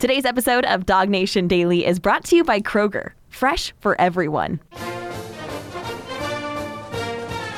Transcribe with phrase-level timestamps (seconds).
[0.00, 4.58] Today's episode of DawgNation Daily is brought to you by Kroger, fresh for everyone.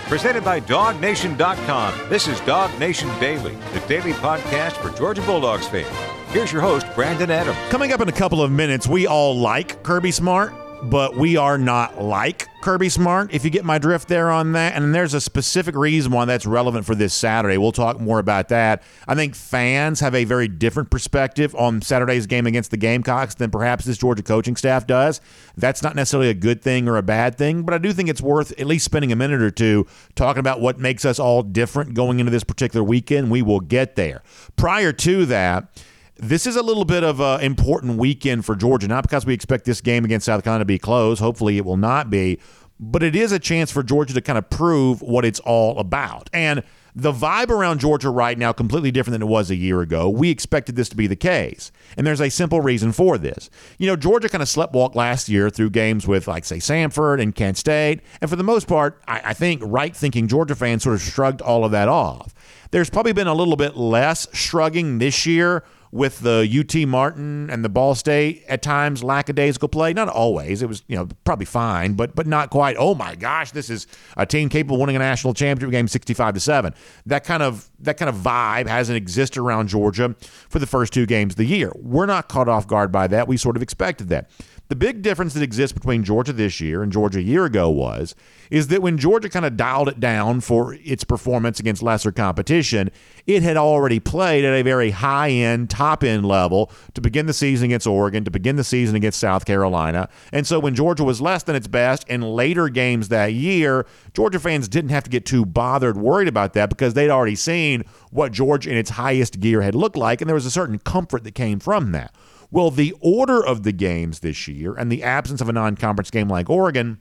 [0.08, 2.08] Presented by DawgNation.com.
[2.08, 5.86] This is DawgNation Daily, the daily podcast for Georgia Bulldogs fans.
[6.32, 7.56] Here's your host, Brandon Adams.
[7.70, 10.52] Coming up in a couple of minutes, we all like Kirby Smart,
[10.82, 14.74] but we are not like Kirby Smart, if you get my drift there on that.
[14.74, 17.56] And there's a specific reason why that's relevant for this Saturday.
[17.56, 18.82] We'll talk more about that.
[19.06, 23.50] I think fans have a very different perspective on Saturday's game against the Gamecocks than
[23.50, 25.20] perhaps this Georgia coaching staff does.
[25.56, 28.22] That's not necessarily a good thing or a bad thing, but I do think it's
[28.22, 29.86] worth at least spending a minute or two
[30.16, 33.30] talking about what makes us all different going into this particular weekend.
[33.30, 34.22] We will get there.
[34.56, 35.68] Prior to that,
[36.16, 39.64] this is a little bit of an important weekend for Georgia, not because we expect
[39.64, 41.18] this game against South Carolina to be close.
[41.18, 42.38] Hopefully, it will not be,
[42.78, 46.28] but it is a chance for Georgia to kind of prove what it's all about.
[46.32, 46.62] And
[46.94, 50.10] the vibe around Georgia right now completely different than it was a year ago.
[50.10, 51.72] We expected this to be the case.
[51.96, 53.48] And there's a simple reason for this.
[53.78, 57.34] You know, Georgia kind of sleptwalked last year through games with, like, say, Samford and
[57.34, 58.00] Kent State.
[58.20, 61.40] And for the most part, I, I think right thinking Georgia fans sort of shrugged
[61.40, 62.34] all of that off.
[62.72, 67.62] There's probably been a little bit less shrugging this year with the UT Martin and
[67.62, 69.92] the Ball State at times lackadaisical play.
[69.92, 70.62] Not always.
[70.62, 72.76] It was, you know, probably fine, but but not quite.
[72.78, 76.34] Oh my gosh, this is a team capable of winning a national championship game 65
[76.34, 76.74] to 7.
[77.06, 80.16] That kind of that kind of vibe hasn't existed around Georgia
[80.48, 81.70] for the first two games of the year.
[81.76, 83.28] We're not caught off guard by that.
[83.28, 84.30] We sort of expected that.
[84.72, 88.14] The big difference that exists between Georgia this year and Georgia a year ago was
[88.50, 92.90] is that when Georgia kind of dialed it down for its performance against lesser competition,
[93.26, 97.34] it had already played at a very high end, top end level to begin the
[97.34, 100.08] season against Oregon, to begin the season against South Carolina.
[100.32, 103.84] And so when Georgia was less than its best in later games that year,
[104.14, 107.84] Georgia fans didn't have to get too bothered, worried about that because they'd already seen
[108.10, 111.24] what Georgia in its highest gear had looked like, and there was a certain comfort
[111.24, 112.14] that came from that.
[112.52, 116.10] Well, the order of the games this year and the absence of a non conference
[116.10, 117.00] game like Oregon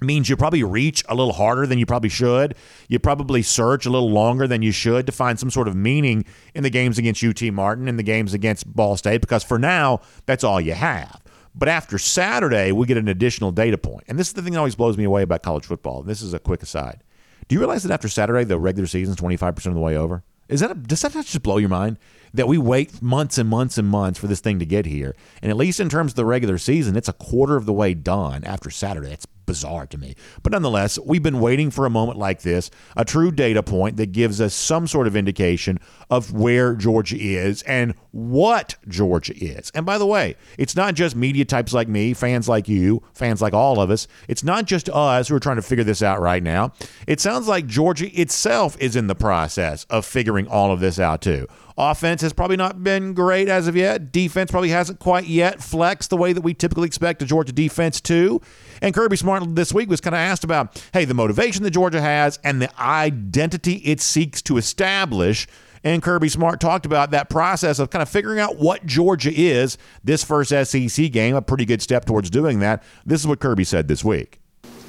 [0.00, 2.54] means you probably reach a little harder than you probably should.
[2.88, 6.24] You probably search a little longer than you should to find some sort of meaning
[6.54, 10.00] in the games against UT Martin and the games against Ball State because for now,
[10.24, 11.20] that's all you have.
[11.54, 14.04] But after Saturday, we get an additional data point.
[14.08, 16.02] And this is the thing that always blows me away about college football.
[16.02, 17.04] This is a quick aside.
[17.46, 20.24] Do you realize that after Saturday, the regular season is 25% of the way over?
[20.50, 21.96] Is that a, does that not just blow your mind
[22.34, 25.14] that we wait months and months and months for this thing to get here?
[25.40, 27.94] And at least in terms of the regular season, it's a quarter of the way
[27.94, 29.16] done after Saturday.
[29.50, 30.14] Bizarre to me.
[30.44, 34.12] But nonetheless, we've been waiting for a moment like this, a true data point that
[34.12, 39.72] gives us some sort of indication of where Georgia is and what Georgia is.
[39.74, 43.42] And by the way, it's not just media types like me, fans like you, fans
[43.42, 44.06] like all of us.
[44.28, 46.72] It's not just us who are trying to figure this out right now.
[47.08, 51.22] It sounds like Georgia itself is in the process of figuring all of this out
[51.22, 51.48] too.
[51.80, 54.12] Offense has probably not been great as of yet.
[54.12, 58.02] Defense probably hasn't quite yet flexed the way that we typically expect a Georgia defense
[58.02, 58.42] to.
[58.82, 62.02] And Kirby Smart this week was kind of asked about, hey, the motivation that Georgia
[62.02, 65.46] has and the identity it seeks to establish.
[65.82, 69.78] And Kirby Smart talked about that process of kind of figuring out what Georgia is.
[70.04, 72.82] This first SEC game, a pretty good step towards doing that.
[73.06, 74.39] This is what Kirby said this week.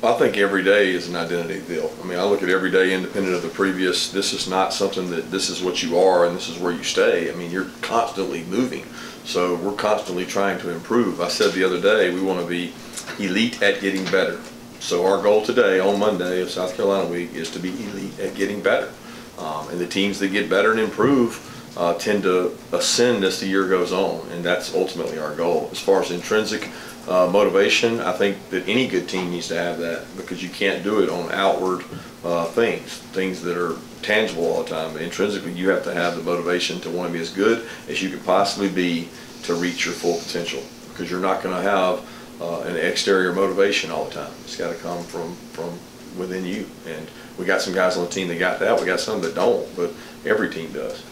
[0.04, 1.94] I think every day is an identity deal.
[2.02, 4.12] I mean, I look at every day independent of the previous.
[4.12, 6.82] This is not something that this is what you are and this is where you
[6.82, 7.32] stay.
[7.32, 8.84] I mean, you're constantly moving.
[9.26, 11.22] So we're constantly trying to improve.
[11.22, 12.74] I said the other day, we want to be
[13.20, 14.40] elite at getting better.
[14.80, 18.34] So our goal today on Monday of South Carolina week is to be elite at
[18.34, 18.92] getting better.
[19.38, 21.48] Um, and the teams that get better and improve
[21.78, 24.28] uh, tend to ascend as the year goes on.
[24.32, 25.70] And that's ultimately our goal.
[25.72, 26.70] As far as intrinsic
[27.08, 30.84] uh, motivation, I think that any good team needs to have that because you can't
[30.84, 31.84] do it on outward
[32.24, 34.98] uh, things, things that are tangible all the time.
[34.98, 38.10] Intrinsically, you have to have the motivation to want to be as good as you
[38.10, 39.10] could possibly be
[39.44, 42.08] to reach your full potential because you're not going to have
[42.40, 44.32] uh, an exterior motivation all the time.
[44.44, 45.78] It's got to come from, from
[46.18, 46.68] within you.
[46.88, 48.80] And we got some guys on the team that got that.
[48.80, 49.92] We got some that don't, but
[50.26, 51.04] every team does.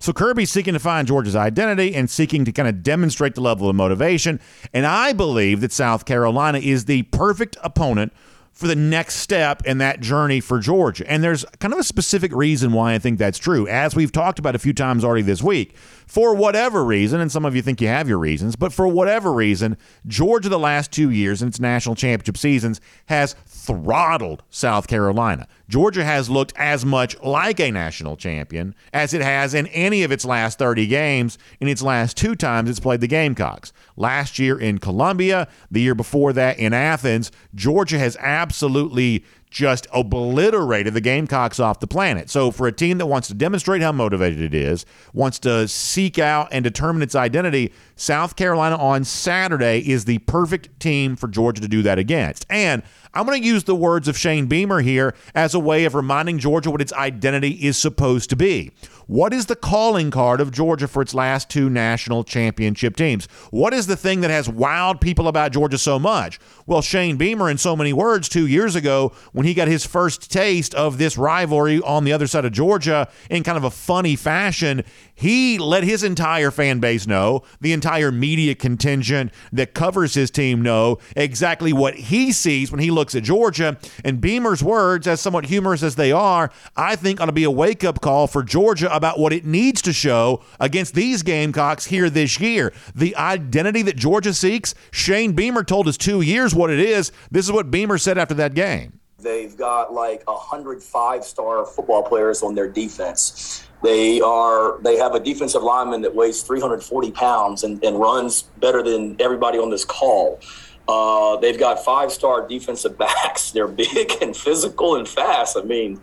[0.00, 3.68] So Kirby's seeking to find Georgia's identity and seeking to kind of demonstrate the level
[3.68, 4.40] of motivation.
[4.72, 8.12] And I believe that South Carolina is the perfect opponent
[8.52, 11.08] for the next step in that journey for Georgia.
[11.10, 13.68] And there's kind of a specific reason why I think that's true.
[13.68, 15.76] As we've talked about a few times already this week,
[16.10, 19.32] for whatever reason, and some of you think you have your reasons, but for whatever
[19.32, 19.76] reason,
[20.08, 25.46] Georgia the last two years in its national championship seasons has throttled South Carolina.
[25.68, 30.10] Georgia has looked as much like a national champion as it has in any of
[30.10, 33.72] its last 30 games in its last two times it's played the Gamecocks.
[33.96, 40.94] Last year in Columbia, the year before that in Athens, Georgia has absolutely just obliterated
[40.94, 42.30] the Gamecocks off the planet.
[42.30, 46.18] So, for a team that wants to demonstrate how motivated it is, wants to seek
[46.18, 51.60] out and determine its identity, South Carolina on Saturday is the perfect team for Georgia
[51.60, 52.46] to do that against.
[52.48, 55.96] And I'm going to use the words of Shane Beamer here as a way of
[55.96, 58.70] reminding Georgia what its identity is supposed to be.
[59.08, 63.26] What is the calling card of Georgia for its last two national championship teams?
[63.50, 66.38] What is the thing that has wowed people about Georgia so much?
[66.64, 70.30] Well, Shane Beamer, in so many words, two years ago, when he got his first
[70.30, 74.14] taste of this rivalry on the other side of Georgia in kind of a funny
[74.14, 80.30] fashion, he let his entire fan base know, the entire media contingent that covers his
[80.30, 83.78] team know exactly what he sees when he looks at Georgia.
[84.04, 87.50] And Beamer's words, as somewhat humorous as they are, I think ought to be a
[87.50, 92.10] wake up call for Georgia about what it needs to show against these Gamecocks here
[92.10, 92.72] this year.
[92.94, 97.12] The identity that Georgia seeks, Shane Beamer told us two years what it is.
[97.30, 99.00] This is what Beamer said after that game.
[99.18, 103.66] They've got like 105 star football players on their defense.
[103.82, 108.82] They are they have a defensive lineman that weighs 340 pounds and, and runs better
[108.82, 110.40] than everybody on this call.
[110.90, 113.50] Uh, they've got five star defensive backs.
[113.52, 115.56] They're big and physical and fast.
[115.56, 116.00] I mean,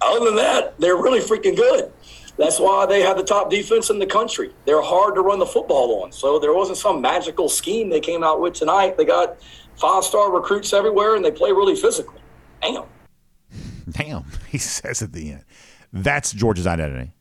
[0.00, 1.92] other than that, they're really freaking good.
[2.36, 4.50] That's why they have the top defense in the country.
[4.64, 6.10] They're hard to run the football on.
[6.10, 8.96] So there wasn't some magical scheme they came out with tonight.
[8.96, 9.36] They got
[9.76, 12.14] five star recruits everywhere and they play really physical.
[12.60, 12.84] Damn.
[13.90, 15.44] Damn, he says at the end.
[15.92, 17.12] That's Georgia's identity.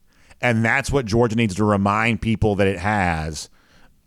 [0.42, 3.50] And that's what Georgia needs to remind people that it has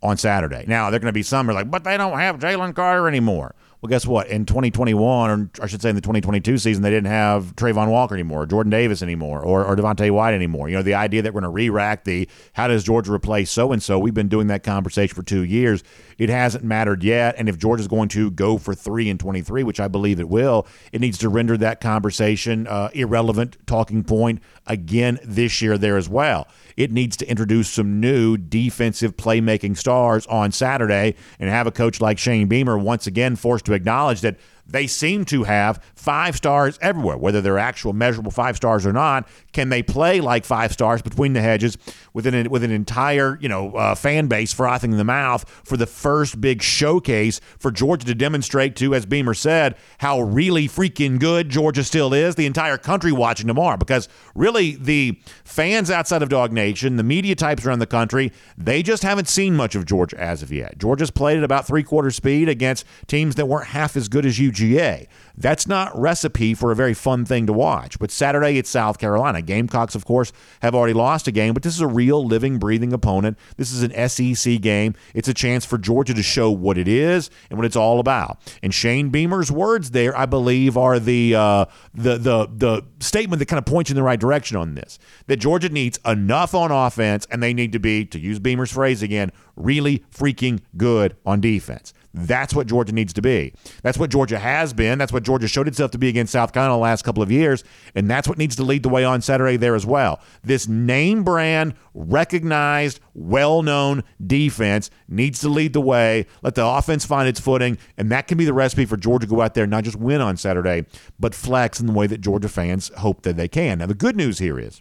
[0.07, 0.65] on Saturday.
[0.67, 3.55] Now, they're going to be some are like, but they don't have Jalen Carter anymore.
[3.83, 4.29] Well, guess what?
[4.29, 8.15] In 2021, or I should say in the 2022 season, they didn't have Travon Walker
[8.15, 10.69] anymore, or Jordan Davis anymore, or, or Devonte Wyatt anymore.
[10.69, 13.51] You know, the idea that we're going to re rack the how does Georgia replace
[13.51, 15.85] so and so, we've been doing that conversation for two years.
[16.19, 17.35] It hasn't mattered yet.
[17.39, 20.67] And if Georgia's going to go for three and 23, which I believe it will,
[20.93, 26.09] it needs to render that conversation uh, irrelevant talking point again this year there as
[26.09, 26.49] well.
[26.77, 32.01] It needs to introduce some new defensive playmaking stars on Saturday and have a coach
[32.01, 34.37] like Shane Beamer once again forced to acknowledge that
[34.67, 39.29] they seem to have five stars everywhere, whether they're actual measurable five stars or not.
[39.53, 41.79] Can they play like five stars between the hedges
[42.13, 45.77] with an, with an entire you know uh, fan base frothing in the mouth for
[45.77, 51.19] the first big showcase for Georgia to demonstrate to, as Beamer said, how really freaking
[51.19, 52.35] good Georgia still is.
[52.35, 57.65] The entire country watching tomorrow because really the fans outside of DawgNation, the media types
[57.65, 60.79] around the country, they just haven't seen much of Georgia as of yet.
[60.79, 64.39] Georgia's played at about three quarter speed against teams that weren't half as good as
[64.39, 65.07] you UGA.
[65.39, 67.99] That's not recipe for a very fun thing to watch.
[67.99, 69.43] But Saturday, it's South Carolina.
[69.43, 70.33] Gamecocks, of course,
[70.63, 73.39] have already lost a game, but this is a real living, breathing opponent.
[73.57, 74.95] This is an SEC game.
[75.15, 78.39] It's a chance for Georgia to show what it is and what it's all about.
[78.63, 83.47] And Shane Beamer's words there, I believe, are the uh, the the the statement that
[83.47, 84.99] kind of points you in the right direction on this.
[85.27, 89.03] That Georgia needs enough on offense, and they need to be, to use Beamer's phrase
[89.03, 91.93] again, really freaking good on defense.
[92.17, 93.53] That's what Georgia needs to be.
[93.83, 94.99] That's what Georgia has been.
[94.99, 97.63] That's what Georgia showed itself to be against South Carolina the last couple of years.
[97.95, 100.21] And that's what needs to lead the way on Saturday there as well.
[100.43, 106.27] This name brand, recognized, well known defense needs to lead the way.
[106.41, 107.77] Let the offense find its footing.
[107.99, 109.97] And that can be the recipe for Georgia to go out there and not just
[109.97, 110.87] win on Saturday,
[111.21, 113.79] but flex in the way that Georgia fans hope that they can.
[113.79, 114.81] Now, the good news here is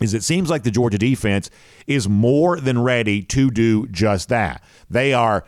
[0.00, 1.50] is it seems like the Georgia defense
[1.86, 4.62] is more than ready to do just that.
[4.88, 5.44] They are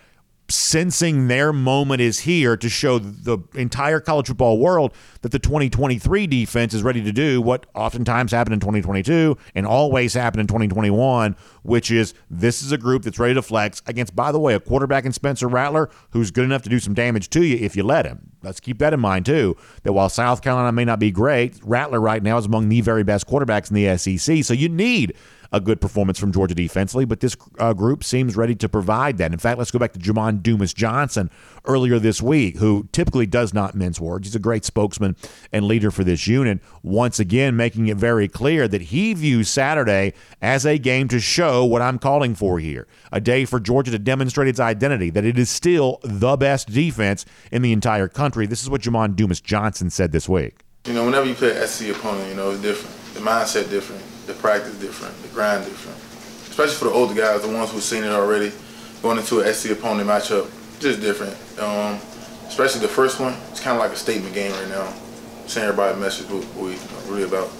[0.50, 4.92] sensing their moment is here to show the entire college football world
[5.22, 10.14] that the 2023 defense is ready to do what oftentimes happened in 2022 and always
[10.14, 14.32] happened in 2021, which is this is a group that's ready to flex against, by
[14.32, 17.44] the way, a quarterback in Spencer Rattler who's good enough to do some damage to
[17.44, 18.30] you if you let him.
[18.42, 22.00] Let's keep that in mind, too, that while South Carolina may not be great, Rattler
[22.00, 24.44] right now is among the very best quarterbacks in the SEC.
[24.44, 25.14] So you need
[25.52, 29.32] a good performance from Georgia defensively, but this uh, group seems ready to provide that.
[29.32, 31.30] In fact, let's go back to Jamon Dumas Johnson
[31.64, 34.28] earlier this week, who typically does not mince words.
[34.28, 35.16] He's a great spokesman
[35.52, 36.60] and leader for this unit.
[36.82, 41.64] Once again, making it very clear that he views Saturday as a game to show
[41.64, 45.36] what I'm calling for here a day for Georgia to demonstrate its identity, that it
[45.36, 48.46] is still the best defense in the entire country.
[48.46, 50.60] This is what Jamon Dumas Johnson said this week.
[50.86, 52.96] You know, whenever you play an SC opponent, you know, it's different.
[53.14, 55.98] The mindset different the practice different, the grind different.
[56.48, 58.52] Especially for the older guys, the ones who've seen it already,
[59.02, 61.34] going into an SC opponent matchup, just different.
[61.58, 61.98] Um,
[62.46, 64.92] especially the first one, it's kind of like a statement game right now.
[65.46, 66.76] Sending everybody a message what we
[67.08, 67.50] really about.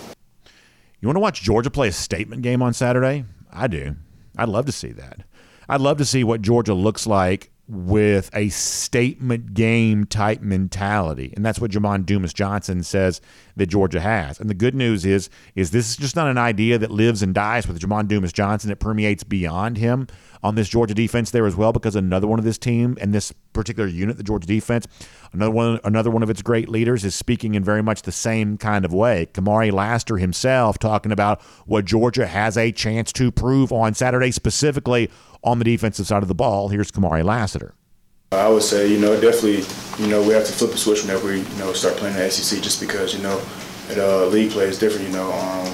[1.01, 3.25] You want to watch Georgia play a statement game on Saturday?
[3.53, 3.97] I do.
[4.37, 5.25] I'd love to see that.
[5.69, 11.33] I'd love to see what Georgia looks like with a statement game type mentality.
[11.37, 13.21] And that's what Jamon Dumas Johnson says
[13.61, 14.41] that Georgia has.
[14.41, 17.35] And the good news is, is this is just not an idea that lives and
[17.35, 18.71] dies with Jamon Dumas Johnson.
[18.71, 20.07] It permeates beyond him
[20.43, 23.35] on this Georgia defense there as well, because another one of this team and this
[23.53, 24.87] particular unit, the Georgia defense,
[25.35, 28.57] another one, another one of its great leaders is speaking in very much the same
[28.57, 29.29] kind of way.
[29.35, 35.11] Kamari Lassiter himself talking about what Georgia has a chance to prove on Saturday, specifically
[35.45, 36.69] on the defensive side of the ball.
[36.69, 37.75] Here's Kamari Lassiter.
[38.33, 39.65] I would say, you know, definitely,
[39.99, 42.31] you know, we have to flip the switch whenever we, you know, start playing the
[42.31, 43.43] SEC just because, you know,
[43.89, 45.33] at, uh, league play is different, you know.
[45.33, 45.67] Um,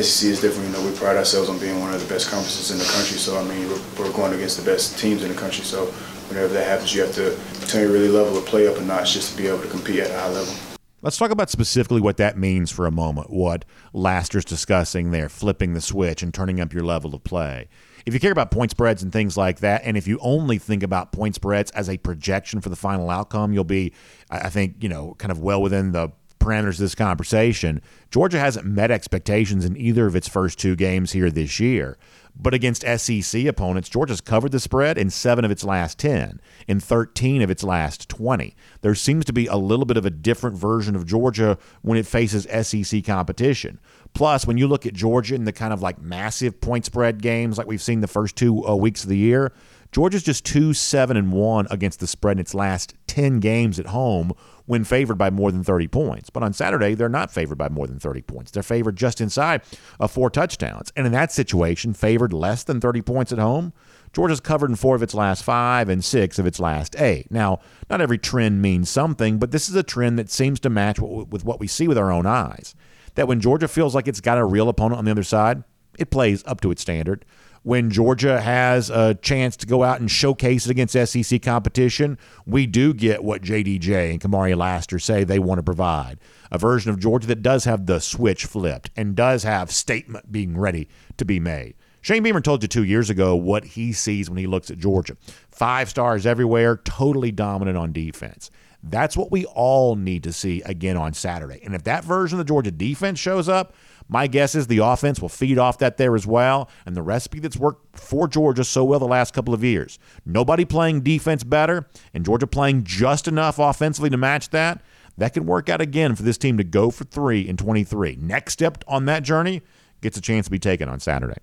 [0.00, 0.68] SEC is different.
[0.68, 3.18] You know, we pride ourselves on being one of the best conferences in the country.
[3.18, 5.64] So I mean, we're, we're going against the best teams in the country.
[5.64, 5.86] So
[6.30, 7.36] whenever that happens, you have to
[7.66, 9.98] turn your really level of play up a notch just to be able to compete
[9.98, 10.54] at a high level.
[11.00, 13.30] Let's talk about specifically what that means for a moment.
[13.30, 17.68] What Lassiter's discussing there, flipping the switch and turning up your level of play.
[18.04, 20.82] If you care about point spreads and things like that, and if you only think
[20.82, 23.92] about point spreads as a projection for the final outcome, you'll be,
[24.28, 27.80] I think, you know, kind of well within the parameters of this conversation.
[28.10, 31.96] Georgia hasn't met expectations in either of its first two games here this year.
[32.40, 36.78] But against SEC opponents, Georgia's covered the spread in seven of its last 10, in
[36.78, 38.54] 13 of its last 20.
[38.80, 42.06] There seems to be a little bit of a different version of Georgia when it
[42.06, 43.80] faces SEC competition.
[44.14, 47.58] Plus, when you look at Georgia in the kind of like massive point spread games
[47.58, 49.52] like we've seen the first two uh, weeks of the year,
[49.90, 53.86] Georgia's just 2 7 and 1 against the spread in its last 10 games at
[53.86, 54.32] home
[54.68, 56.28] when favored by more than 30 points.
[56.28, 58.50] But on Saturday, they're not favored by more than 30 points.
[58.50, 59.62] They're favored just inside
[59.98, 60.92] of four touchdowns.
[60.94, 63.72] And in that situation, favored less than 30 points at home,
[64.12, 67.30] Georgia's covered in four of its last five and six of its last eight.
[67.30, 71.00] Now, not every trend means something, but this is a trend that seems to match
[71.00, 72.74] with what we see with our own eyes.
[73.14, 75.64] That when Georgia feels like it's got a real opponent on the other side,
[75.98, 77.24] it plays up to its standard
[77.68, 82.66] when Georgia has a chance to go out and showcase it against SEC competition, we
[82.66, 86.18] do get what JDJ and Kamari Lassiter say they want to provide.
[86.50, 90.56] A version of Georgia that does have the switch flipped and does have statement being
[90.56, 91.74] ready to be made.
[92.00, 95.18] Shane Beamer told you two years ago what he sees when he looks at Georgia.
[95.50, 98.50] Five stars everywhere, totally dominant on defense.
[98.82, 101.60] That's what we all need to see again on Saturday.
[101.62, 103.74] And if that version of the Georgia defense shows up,
[104.08, 107.40] my guess is the offense will feed off that there as well, and the recipe
[107.40, 109.98] that's worked for Georgia so well the last couple of years.
[110.24, 114.82] Nobody playing defense better, and Georgia playing just enough offensively to match that.
[115.18, 118.18] That can work out again for this team to go for three in 23.
[118.20, 119.62] Next step on that journey
[120.00, 121.38] gets a chance to be taken on Saturday.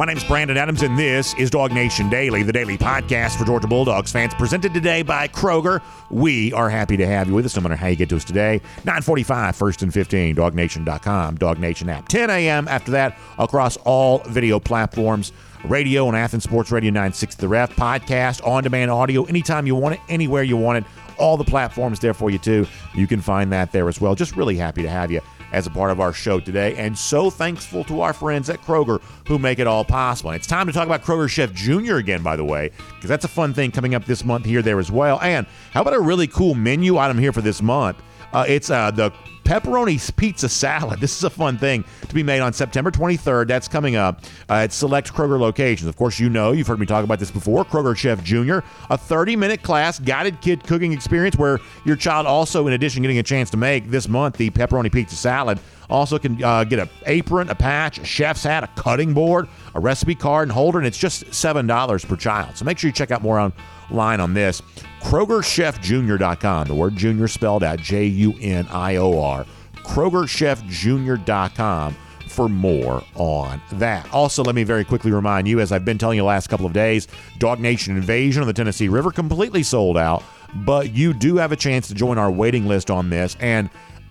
[0.00, 3.68] My name is Brandon Adams, and this is DawgNation Daily, the daily podcast for Georgia
[3.68, 5.82] Bulldogs fans, presented today by Kroger.
[6.08, 8.24] We are happy to have you with us, no matter how you get to us
[8.24, 8.62] today.
[8.86, 12.08] 945, first and 15, dawgnation.com, Dog Nation app.
[12.08, 12.66] 10 a.m.
[12.66, 15.32] after that, across all video platforms,
[15.64, 20.00] radio and Athens Sports Radio 96 The Ref, podcast, on-demand audio, anytime you want it,
[20.08, 20.90] anywhere you want it.
[21.18, 22.66] All the platforms there for you, too.
[22.94, 24.14] You can find that there as well.
[24.14, 25.20] Just really happy to have you
[25.52, 26.74] as a part of our show today.
[26.76, 30.30] And so thankful to our friends at Kroger who make it all possible.
[30.30, 31.96] And it's time to talk about Kroger Chef Jr.
[31.96, 34.78] again, by the way, because that's a fun thing coming up this month here, there
[34.78, 35.20] as well.
[35.20, 38.02] And how about a really cool menu item here for this month?
[38.32, 39.12] Uh, it's uh, the
[39.50, 41.00] pepperoni pizza salad.
[41.00, 43.48] This is a fun thing to be made on September 23rd.
[43.48, 45.88] That's coming up uh, at select Kroger locations.
[45.88, 47.64] Of course, you know, you've heard me talk about this before.
[47.64, 52.68] Kroger Chef Jr., a 30 minute class, guided kid cooking experience where your child also,
[52.68, 55.58] in addition, getting a chance to make this month the pepperoni pizza salad.
[55.90, 59.80] Also, can uh, get an apron, a patch, a chef's hat, a cutting board, a
[59.80, 62.56] recipe card, and holder, and it's just $7 per child.
[62.56, 64.62] So make sure you check out more online on this.
[65.02, 66.68] KrogerChefJr.com.
[66.68, 69.44] The word junior spelled out J U N I O R.
[69.76, 71.96] KrogerChefJr.com
[72.28, 74.10] for more on that.
[74.12, 76.66] Also, let me very quickly remind you, as I've been telling you the last couple
[76.66, 80.22] of days, DawgNation Invasion on the Tennessee River completely sold out,
[80.54, 83.36] but you do have a chance to join our waiting list on this.
[83.40, 83.68] And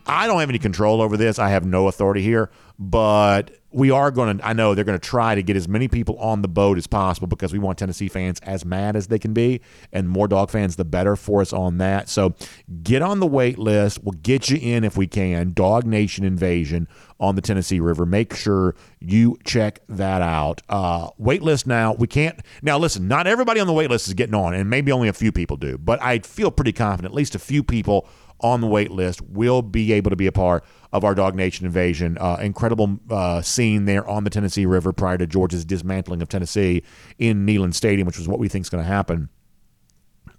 [0.10, 1.38] I don't have any control over this.
[1.38, 2.50] I have no authority here,
[2.80, 5.88] but we are going to, I know they're going to try to get as many
[5.88, 9.20] people on the boat as possible because we want Tennessee fans as mad as they
[9.20, 9.62] can be,
[9.94, 12.10] and more dog fans, the better for us on that.
[12.10, 12.34] So
[12.82, 14.04] get on the wait list.
[14.04, 15.54] We'll get you in if we can.
[15.54, 16.88] DawgNation Invasion
[17.20, 18.08] on the Tennessee River.
[18.08, 20.64] Make sure you check that out.
[20.68, 21.94] Uh, wait list now.
[21.94, 24.92] We can't, now listen, not everybody on the wait list is getting on, and maybe
[24.92, 28.10] only a few people do, but I feel pretty confident at least a few people
[28.42, 32.18] on the wait list will be able to be a part of our DawgNation invasion.
[32.18, 36.84] Uh, incredible uh, scene there on the Tennessee River prior to Georgia's dismantling of Tennessee
[37.18, 39.30] in Neyland Stadium, which is what we think is going to happen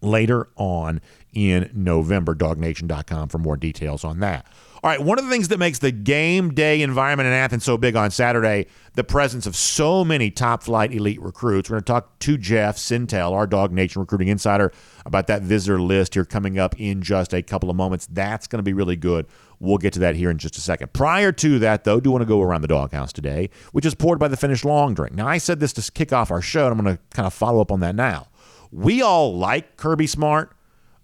[0.01, 1.01] later on
[1.33, 2.35] in November.
[2.35, 4.47] DawgNation.com for more details on that.
[4.83, 7.77] All right, one of the things that makes the game day environment in Athens so
[7.77, 11.69] big on Saturday, the presence of so many top flight elite recruits.
[11.69, 14.73] We're going to talk to Jeff Sentell, our DawgNation recruiting insider,
[15.05, 18.07] about that visitor list here coming up in just a couple of moments.
[18.11, 19.27] That's going to be really good.
[19.59, 20.95] We'll get to that here in just a second.
[20.95, 24.19] Prior to that, though, do want to go around the doghouse today, which is poured
[24.19, 25.15] by the Finnish Long Drink.
[25.15, 27.35] Now, I said this to kick off our show, and I'm going to kind of
[27.35, 28.29] follow up on that now.
[28.73, 30.57] We all like Kirby Smart,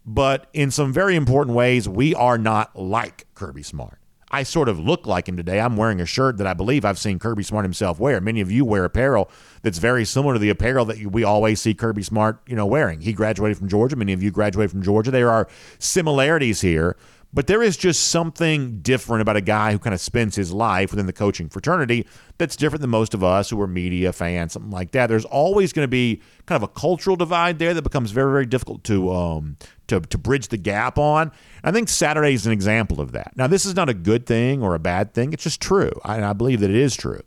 [0.06, 3.98] but in some very important ways, we are not like Kirby Smart.
[4.30, 5.60] I sort of look like him today.
[5.60, 8.20] I'm wearing a shirt that I believe I've seen Kirby Smart himself wear.
[8.20, 9.30] Many of you wear apparel
[9.62, 13.00] that's very similar to the apparel that we always see Kirby Smart, you know, wearing.
[13.00, 13.94] He graduated from Georgia.
[13.94, 15.10] Many of you graduated from Georgia.
[15.10, 15.48] There are
[15.78, 16.96] similarities here,
[17.36, 20.90] but there is just something different about a guy who kind of spends his life
[20.90, 22.06] within the coaching fraternity
[22.38, 25.08] that's different than most of us who are media fans, something like that.
[25.08, 28.46] There's always going to be kind of a cultural divide there that becomes very, very
[28.46, 31.30] difficult to um, to, to bridge the gap on.
[31.62, 33.34] I think Saturday is an example of that.
[33.36, 35.34] Now, this is not a good thing or a bad thing.
[35.34, 35.92] It's just true.
[36.04, 37.20] I, I believe that it is true.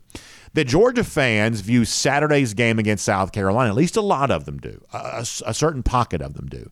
[0.54, 4.58] That Georgia fans view Saturday's game against South Carolina, at least a lot of them
[4.58, 6.68] do, a, a certain pocket of them do.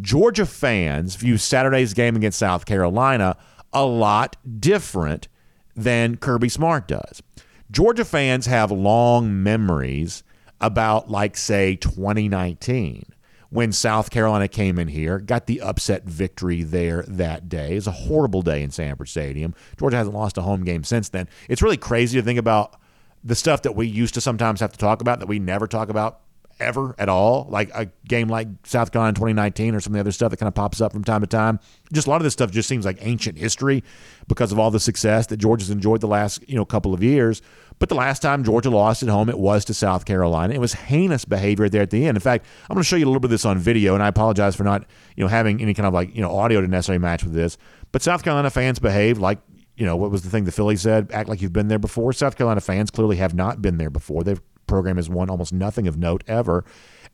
[0.00, 3.36] Georgia fans view Saturday's game against South Carolina
[3.72, 5.28] a lot different
[5.76, 7.22] than Kirby Smart does.
[7.70, 10.22] Georgia fans have long memories
[10.60, 13.04] about, like, say, 2019
[13.50, 17.76] when South Carolina came in here, got the upset victory there that day.
[17.76, 19.54] It's a horrible day in Sanford Stadium.
[19.78, 21.28] Georgia hasn't lost a home game since then.
[21.48, 22.78] It's really crazy to think about
[23.24, 25.88] the stuff that we used to sometimes have to talk about that we never talk
[25.88, 26.20] about
[26.60, 30.12] ever at all, like a game like South Carolina 2019 or some of the other
[30.12, 31.60] stuff that kind of pops up from time to time.
[31.92, 33.82] Just a lot of this stuff just seems like ancient history
[34.26, 37.42] because of all the success that Georgia's enjoyed the last you know couple of years.
[37.78, 40.52] But the last time Georgia lost at home, it was to South Carolina.
[40.52, 42.16] It was heinous behavior there at the end.
[42.16, 44.02] In fact, I'm going to show you a little bit of this on video, and
[44.02, 44.84] I apologize for not
[45.16, 47.56] you know having any kind of like you know audio to necessarily match with this.
[47.92, 49.38] But South Carolina fans behaved like
[49.78, 51.08] you know, what was the thing the Philly said?
[51.12, 52.12] Act like you've been there before.
[52.12, 54.24] South Carolina fans clearly have not been there before.
[54.24, 56.64] Their program has won almost nothing of note ever.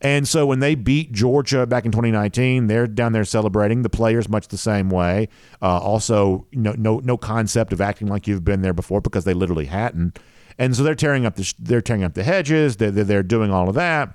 [0.01, 3.83] And so when they beat Georgia back in 2019, they're down there celebrating.
[3.83, 5.29] The players much the same way.
[5.63, 9.35] Uh, also, no, no no concept of acting like you've been there before because they
[9.35, 10.19] literally hadn't.
[10.59, 12.77] And so they're tearing up the they're tearing up the hedges.
[12.77, 14.11] They're, they're doing all of that.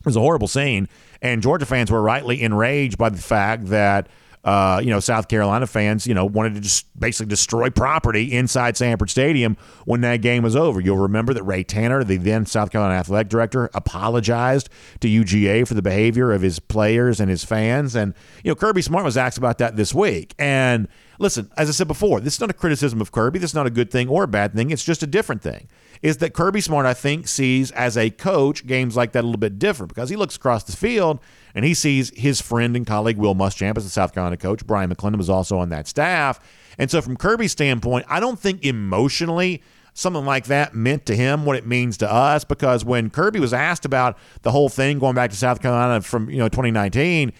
[0.00, 0.88] It was a horrible scene,
[1.22, 4.06] and Georgia fans were rightly enraged by the fact that
[4.44, 8.76] uh, you know, South Carolina fans, you know, wanted to just basically destroy property inside
[8.76, 10.80] Sanford Stadium when that game was over.
[10.80, 14.68] You'll remember that Ray Tanner, the then South Carolina athletic director, apologized
[15.00, 17.94] to UGA for the behavior of his players and his fans.
[17.94, 20.34] And, you know, Kirby Smart was asked about that this week.
[20.38, 23.38] And listen, as I said before, this is not a criticism of Kirby.
[23.38, 24.70] This is not a good thing or a bad thing.
[24.70, 25.68] It's just a different thing.
[26.04, 29.38] Is that Kirby Smart, I think, sees as a coach games like that a little
[29.38, 31.18] bit different because he looks across the field
[31.54, 34.66] and he sees his friend and colleague Will Muschamp as the South Carolina coach.
[34.66, 36.38] Brian McClendon was also on that staff.
[36.76, 39.62] And so, from Kirby's standpoint, I don't think emotionally
[39.94, 43.54] something like that meant to him what it means to us because when Kirby was
[43.54, 47.32] asked about the whole thing going back to South Carolina from you know 2019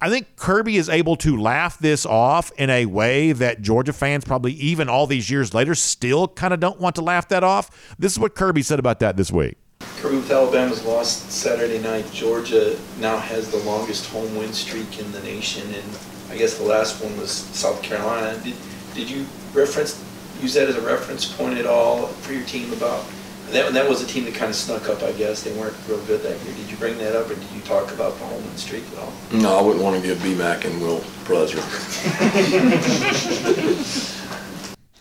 [0.00, 4.24] I think Kirby is able to laugh this off in a way that Georgia fans
[4.24, 7.96] probably even all these years later still kind of don't want to laugh that off.
[7.98, 9.56] This is what Kirby said about that this week.
[9.96, 12.08] Kirby with Alabama's lost Saturday night.
[12.12, 15.98] Georgia now has the longest home win streak in the nation, and
[16.30, 18.38] I guess the last one was South Carolina.
[18.44, 18.54] Did,
[18.94, 20.04] did you reference
[20.40, 23.04] use that as a reference point at all for your team about
[23.52, 25.42] that, that was a team that kind of snuck up, I guess.
[25.42, 26.54] They weren't real good that year.
[26.54, 28.98] Did you bring that up, or did you talk about the home win streak at
[28.98, 29.12] all?
[29.32, 31.62] No, I wouldn't want to give BMAC and Will pleasure.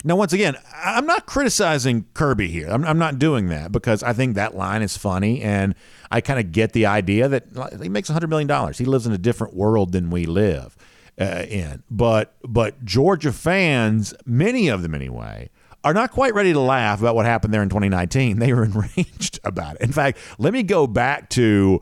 [0.03, 2.69] Now, once again, I'm not criticizing Kirby here.
[2.69, 5.75] I'm, I'm, not doing that because I think that line is funny, and
[6.11, 8.73] I kind of get the idea that he makes $100 million.
[8.73, 10.77] He lives in a different world than we live
[11.19, 11.83] uh, in.
[11.89, 15.49] But but Georgia fans, many of them anyway,
[15.87, 18.39] are not quite ready to laugh about what happened there in 2019.
[18.39, 19.81] They were enraged about it.
[19.81, 21.79] In fact, let me go back to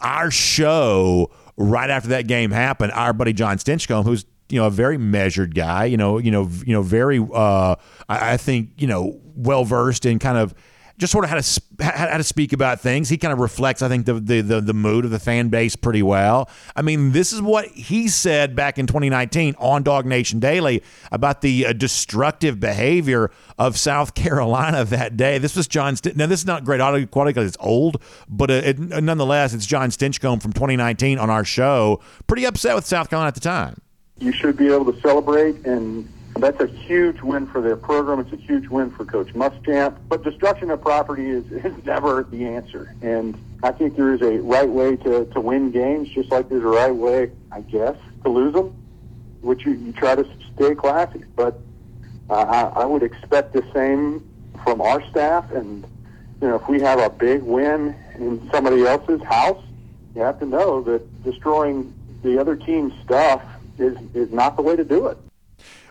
[0.00, 2.92] our show right after that game happened.
[2.92, 6.48] Our buddy John Stinchcomb, who's you know a very measured guy, you know, you know,
[6.64, 7.74] you know, very, uh,
[8.08, 10.54] I, I think, you know, well versed in kind of
[10.98, 13.08] just sort of how to how to speak about things.
[13.08, 15.76] He kind of reflects, I think, the, the, the the mood of the fan base
[15.76, 16.50] pretty well.
[16.74, 20.82] I mean, this is what he said back in 2019 on DawgNation Daily
[21.12, 25.38] about the uh, destructive behavior of South Carolina that day.
[25.38, 25.96] This was John.
[25.96, 29.54] St- now, this is not great audio quality because it's old, but uh, it, nonetheless,
[29.54, 32.00] it's John Stinchcomb from 2019 on our show.
[32.26, 33.80] Pretty upset with South Carolina at the time.
[34.18, 36.08] You should be able to celebrate and
[36.42, 38.20] that's a huge win for their program.
[38.20, 39.96] It's a huge win for Coach Muschamp.
[40.08, 42.94] But destruction of property is, is never the answer.
[43.02, 46.64] And I think there is a right way to, to win games, just like there's
[46.64, 48.74] a right way, I guess, to lose them.
[49.40, 51.24] which you, you try to stay classy.
[51.34, 51.58] But
[52.30, 54.28] uh, I, I would expect the same
[54.64, 55.50] from our staff.
[55.52, 55.84] And
[56.40, 59.62] you know, if we have a big win in somebody else's house,
[60.14, 63.42] you have to know that destroying the other team's stuff
[63.78, 65.18] is is not the way to do it.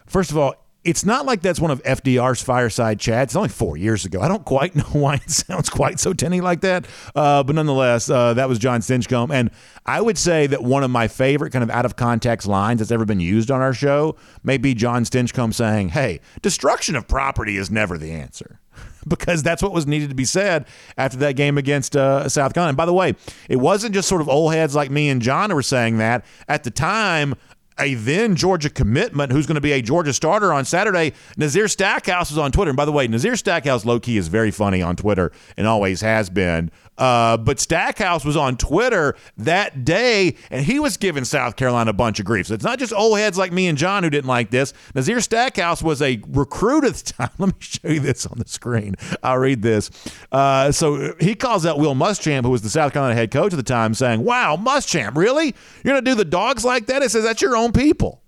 [0.08, 3.32] First of all, it's not like that's one of FDR's fireside chats.
[3.32, 4.22] It's only four years ago.
[4.22, 6.88] I don't quite know why it sounds quite so tinny like that.
[7.14, 9.32] Uh, but nonetheless, uh, that was John Stinchcomb.
[9.34, 9.52] And
[9.86, 12.92] I would say that one of my favorite kind of out of context lines that's
[12.92, 17.58] ever been used on our show may be John Stinchcomb saying, Hey, destruction of property
[17.58, 18.62] is never the answer.
[19.08, 20.68] because that's what was needed to be said
[20.98, 22.70] after that game against uh, South Carolina.
[22.70, 23.16] And by the way,
[23.50, 26.26] it wasn't just sort of old heads like me and John who were saying that.
[26.48, 27.36] At the time,
[27.80, 31.14] a then Georgia commitment who's going to be a Georgia starter on Saturday.
[31.38, 32.70] Nazir Stackhouse is on Twitter.
[32.70, 36.02] And by the way, Nazir Stackhouse low key is very funny on Twitter and always
[36.02, 36.72] has been.
[36.98, 41.94] Uh, but Stackhouse was on Twitter that day, and he was giving South Carolina a
[41.94, 42.48] bunch of grief.
[42.48, 44.74] So it's not just old heads like me and John who didn't like this.
[44.96, 47.30] Nazir Stackhouse was a recruit at the time.
[47.38, 48.96] Let me show you this on the screen.
[49.22, 49.92] I'll read this.
[50.32, 53.58] Uh, so he calls out Will Muschamp, who was the South Carolina head coach at
[53.58, 55.56] the time, saying, "Wow, Muschamp, really?
[55.84, 58.22] You're going to do the dogs like that?" It says that's your own people.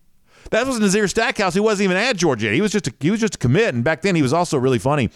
[0.51, 1.53] That was Nazir Stackhouse.
[1.53, 2.47] He wasn't even at Georgia.
[2.47, 2.55] Yet.
[2.55, 4.57] He was just a, he was just a commit, and back then he was also
[4.57, 5.09] really funny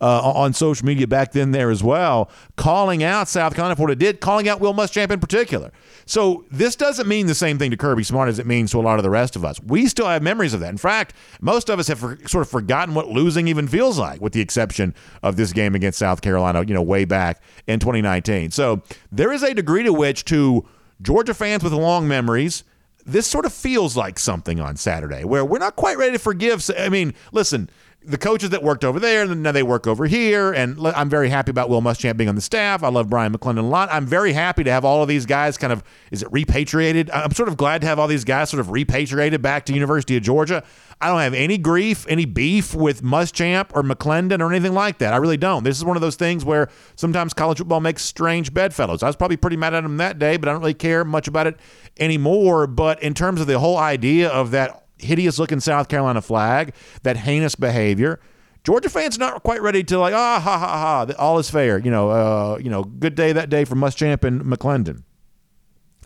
[0.00, 3.90] uh, on social media back then there as well, calling out South Carolina for what
[3.90, 5.72] it did, calling out Will Muschamp in particular.
[6.06, 8.82] So this doesn't mean the same thing to Kirby Smart as it means to a
[8.82, 9.60] lot of the rest of us.
[9.60, 10.70] We still have memories of that.
[10.70, 14.20] In fact, most of us have for, sort of forgotten what losing even feels like,
[14.20, 18.50] with the exception of this game against South Carolina, you know, way back in 2019.
[18.50, 18.82] So
[19.12, 20.66] there is a degree to which to
[21.02, 22.64] Georgia fans with long memories
[23.06, 26.68] this sort of feels like something on Saturday where we're not quite ready to forgive.
[26.78, 27.70] I mean, listen,
[28.02, 30.52] the coaches that worked over there, and now they work over here.
[30.52, 32.82] And I'm very happy about Will Muschamp being on the staff.
[32.82, 33.88] I love Brian McClendon a lot.
[33.92, 37.10] I'm very happy to have all of these guys kind of, is it repatriated?
[37.10, 40.16] I'm sort of glad to have all these guys sort of repatriated back to University
[40.16, 40.64] of Georgia.
[41.02, 45.14] I don't have any grief, any beef with Muschamp or McClendon or anything like that.
[45.14, 45.64] I really don't.
[45.64, 49.02] This is one of those things where sometimes college football makes strange bedfellows.
[49.02, 51.28] I was probably pretty mad at him that day, but I don't really care much
[51.28, 51.58] about it
[51.98, 52.66] anymore.
[52.66, 57.16] But in terms of the whole idea of that hideous looking South Carolina flag, that
[57.16, 58.20] heinous behavior.
[58.62, 61.90] Georgia fans not quite ready to like ah ha ha ha all is fair you
[61.90, 65.02] know uh, you know good day that day for Muschamp and McClendon.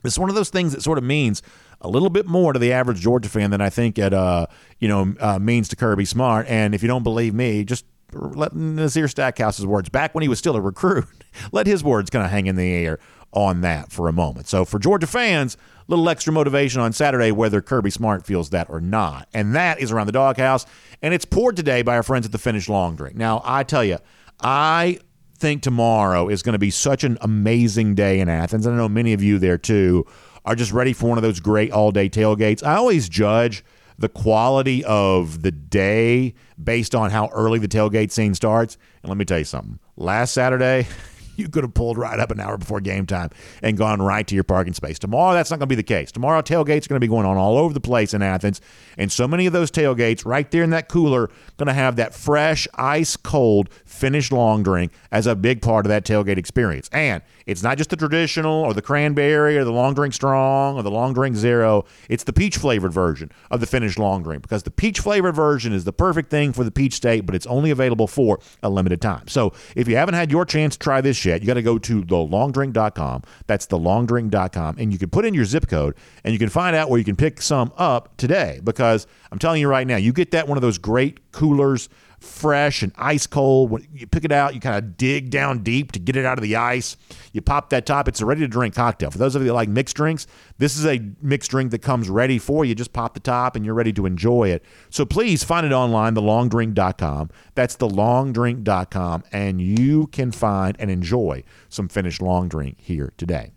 [0.05, 1.43] It's one of those things that sort of means
[1.81, 4.47] a little bit more to the average Georgia fan than I think it uh,
[4.79, 6.47] you know uh, means to Kirby Smart.
[6.49, 10.39] And if you don't believe me, just let Nazir Stackhouse's words back when he was
[10.39, 11.07] still a recruit.
[11.53, 12.99] let his words kind of hang in the air
[13.35, 14.49] on that for a moment.
[14.49, 18.71] So for Georgia fans, a little extra motivation on Saturday, whether Kirby Smart feels that
[18.71, 19.29] or not.
[19.35, 20.65] And that is around the doghouse.
[21.03, 23.17] And it's poured today by our friends at the Finnish Long Drink.
[23.17, 23.99] Now, I tell you,
[24.41, 24.99] I
[25.39, 28.65] think tomorrow is going to be such an amazing day in Athens.
[28.65, 30.07] And I know many of you there too
[30.45, 32.63] are just ready for one of those great all day tailgates.
[32.63, 33.65] I always judge
[33.99, 38.77] the quality of the day based on how early the tailgate scene starts.
[39.03, 39.79] And let me tell you something.
[39.97, 40.87] Last Saturday,
[41.37, 43.31] you could have pulled right up an hour before game time
[43.63, 44.99] and gone right to your parking space.
[44.99, 46.13] Tomorrow, that's not going to be the case.
[46.13, 48.61] Tomorrow, tailgates are going to be going on all over the place in Athens.
[48.99, 52.15] And so many of those tailgates right there in that cooler going to have that
[52.15, 56.89] fresh, ice cold Finnish long drink as a big part of that tailgate experience.
[56.93, 60.83] And it's not just the traditional or the cranberry or the long drink strong or
[60.83, 61.85] the long drink zero.
[62.09, 65.73] It's the peach flavored version of the Finnish long drink because the peach flavored version
[65.73, 69.01] is the perfect thing for the peach state, but it's only available for a limited
[69.01, 69.29] time.
[69.29, 71.79] So if you haven't had your chance to try this yet, you got to go
[71.79, 73.23] to thelongdrink.com.
[73.47, 74.77] That's thelongdrink.com.
[74.79, 77.05] And you can put in your zip code and you can find out where you
[77.05, 80.59] can pick some up today because I'm telling you right now, you get that one
[80.59, 81.89] of those great coolers
[82.25, 83.71] fresh and ice cold.
[83.71, 86.39] When you pick it out, you kind of dig down deep to get it out
[86.39, 86.97] of the ice.
[87.33, 88.09] You pop that top.
[88.09, 89.11] It's a ready to drink cocktail.
[89.11, 90.27] For those of you that like mixed drinks,
[90.59, 92.75] this is a mixed drink that comes ready for you.
[92.75, 94.65] Just pop the top and you're ready to enjoy it.
[94.91, 97.31] So please find it online, thelongdrink.com.
[97.55, 99.25] That's thelongdrink.com.
[99.33, 103.53] And you can find and enjoy some Finnish long drink here today.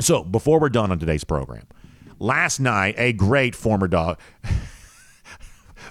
[0.00, 1.66] So before we're done on today's program,
[2.18, 4.18] last night, a great former dog.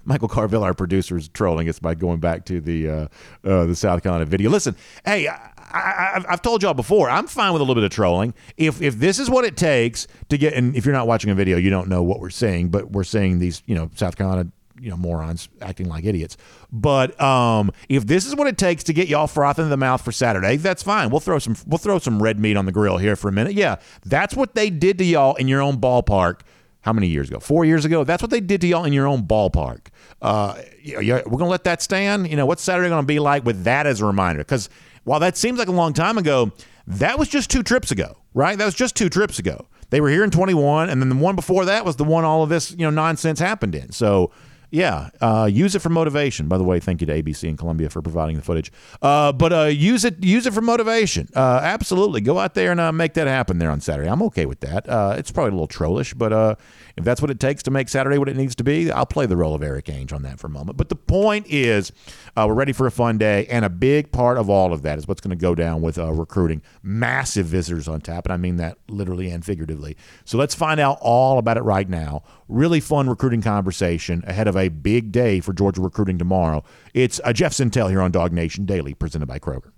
[0.05, 3.07] Michael Carville, our producer, is trolling us by going back to the uh,
[3.43, 4.49] uh, the South Carolina video.
[4.49, 5.29] Listen, hey.
[5.77, 7.09] I, have told y'all before.
[7.09, 8.33] I'm fine with a little bit of trolling.
[8.55, 11.35] If if this is what it takes to get, and if you're not watching a
[11.35, 12.69] video, you don't know what we're saying.
[12.69, 16.37] But we're saying these, you know, South Carolina, you know, morons acting like idiots.
[16.71, 20.11] But um, if this is what it takes to get y'all frothing the mouth for
[20.11, 21.09] Saturday, that's fine.
[21.09, 23.53] We'll throw some we'll throw some red meat on the grill here for a minute.
[23.53, 26.41] Yeah, that's what they did to y'all in your own ballpark.
[26.85, 27.39] How many years ago?
[27.39, 28.03] Four years ago.
[28.03, 29.87] That's what they did to y'all in your own ballpark
[30.21, 32.27] uh, you we're going to let that stand.
[32.27, 34.39] You know, what's Saturday going to be like with that as a reminder?
[34.39, 34.69] Because
[35.03, 36.51] while that seems like a long time ago,
[36.87, 38.57] that was just two trips ago, right?
[38.57, 39.67] That was just two trips ago.
[39.91, 42.41] They were here in 21, and then the one before that was the one all
[42.41, 43.91] of this you know nonsense happened in.
[43.91, 44.31] So
[44.75, 46.49] yeah, uh, use it for motivation.
[46.49, 48.73] By the way, thank you to ABC and Columbia for providing the footage.
[49.01, 51.29] Uh, but uh, use it use it for motivation.
[51.33, 54.09] Uh, absolutely, go out there and uh, make that happen there on Saturday.
[54.09, 54.87] I'm okay with that.
[54.89, 56.59] Uh, it's probably a little trollish, but
[56.97, 59.25] if that's what it takes to make Saturday what it needs to be, I'll play
[59.25, 60.77] the role of Erik Ainge on that for a moment.
[60.77, 61.93] But the point is,
[62.35, 65.07] we're ready for a fun day, and a big part of all of that is
[65.07, 66.61] what's going to go down with recruiting.
[66.83, 69.95] Massive visitors on tap, and I mean that literally and figuratively.
[70.25, 72.23] So let's find out all about it right now.
[72.49, 76.63] Really fun recruiting conversation ahead of a big day for Georgia recruiting tomorrow.
[76.93, 79.71] It's uh, Jeff Sentell here on DawgNation Daily, presented by Kroger.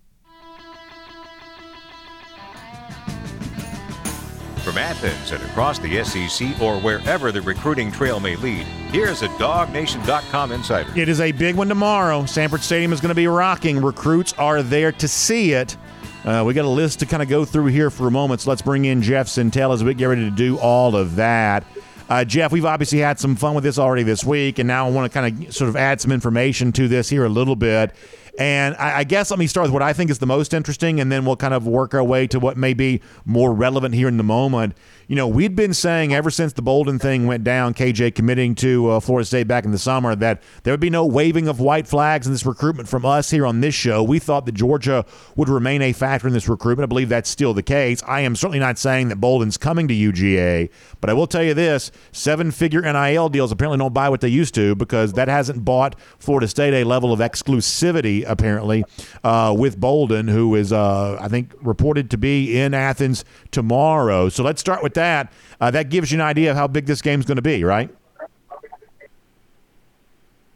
[4.67, 9.29] From Athens and across the SEC or wherever the recruiting trail may lead, here's a
[9.29, 10.91] DawgNation.com insider.
[10.99, 12.25] It is a big one tomorrow.
[12.25, 13.81] Sanford Stadium is going to be rocking.
[13.81, 15.77] Recruits are there to see it.
[16.25, 18.49] Uh, we got a list to kind of go through here for a moment, so
[18.49, 21.63] let's bring in Jeff Sentell as we get ready to do all of that.
[22.09, 24.91] Uh, Jeff, we've obviously had some fun with this already this week, and now I
[24.91, 27.93] want to kind of sort of add some information to this here a little bit.
[28.37, 30.99] And I, I, guess let me start with what I think is the most interesting,
[30.99, 34.07] and then we'll kind of work our way to what may be more relevant here
[34.07, 34.75] in the moment.
[35.07, 38.91] You know, we'd been saying ever since the Bolden thing went down, KJ committing to
[38.91, 41.87] uh, Florida State back in the summer, that there would be no waving of white
[41.87, 44.03] flags in this recruitment from us here on this show.
[44.03, 46.87] We thought that Georgia would remain a factor in this recruitment.
[46.87, 48.03] I believe that's still the case.
[48.05, 50.69] I am certainly not saying that Bolden's coming to UGA,
[51.01, 54.27] but I will tell you this seven figure NIL deals apparently don't buy what they
[54.27, 58.83] used to because that hasn't bought Florida State a level of exclusivity apparently,
[59.23, 64.29] uh, with Bolden, who is, uh, I think, reported to be in Athens tomorrow.
[64.29, 65.31] So let's start with that.
[65.59, 67.89] Uh, that gives you an idea of how big this game's going to be, right?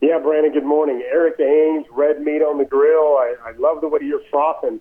[0.01, 1.03] Yeah, Brandon, good morning.
[1.07, 3.17] Erik Ainge, red meat on the grill.
[3.17, 4.79] I, I love the way you're frothing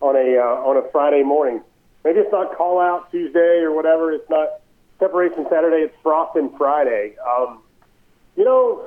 [0.00, 1.60] on a uh, on a Friday morning.
[2.04, 4.12] Maybe it's not call out Tuesday or whatever.
[4.12, 4.60] It's not
[5.00, 5.78] separation Saturday.
[5.78, 7.16] It's frothing Friday.
[7.18, 7.62] Um,
[8.36, 8.86] you know,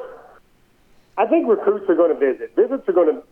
[1.18, 2.56] I think recruits are going to visit.
[2.56, 3.24] Visits are going to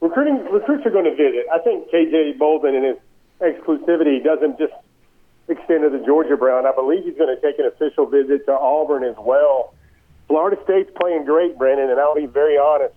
[0.00, 1.46] recruiting recruits are going to visit.
[1.52, 2.96] I think KJ Bolden and his
[3.40, 4.72] exclusivity doesn't just
[5.48, 6.66] extend to the Georgia Brown.
[6.66, 9.74] I believe he's going to take an official visit to Auburn as well.
[10.26, 12.94] Florida State's playing great, Brandon, and I'll be very honest.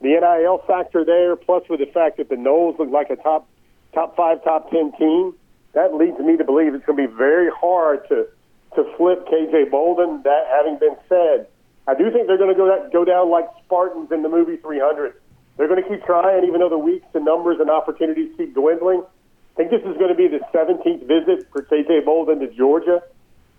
[0.00, 3.48] The NIL factor there, plus with the fact that the Noles look like a top
[3.92, 5.34] top five, top ten team,
[5.72, 8.26] that leads me to believe it's going to be very hard to
[8.76, 10.22] to flip KJ Bolden.
[10.22, 11.46] That having been said,
[11.86, 14.56] I do think they're going to go that, go down like Spartans in the movie
[14.56, 15.14] 300
[15.56, 19.02] they're going to keep trying, even though the weeks and numbers and opportunities keep dwindling.
[19.02, 23.02] I think this is going to be the 17th visit for KJ Bolden to Georgia.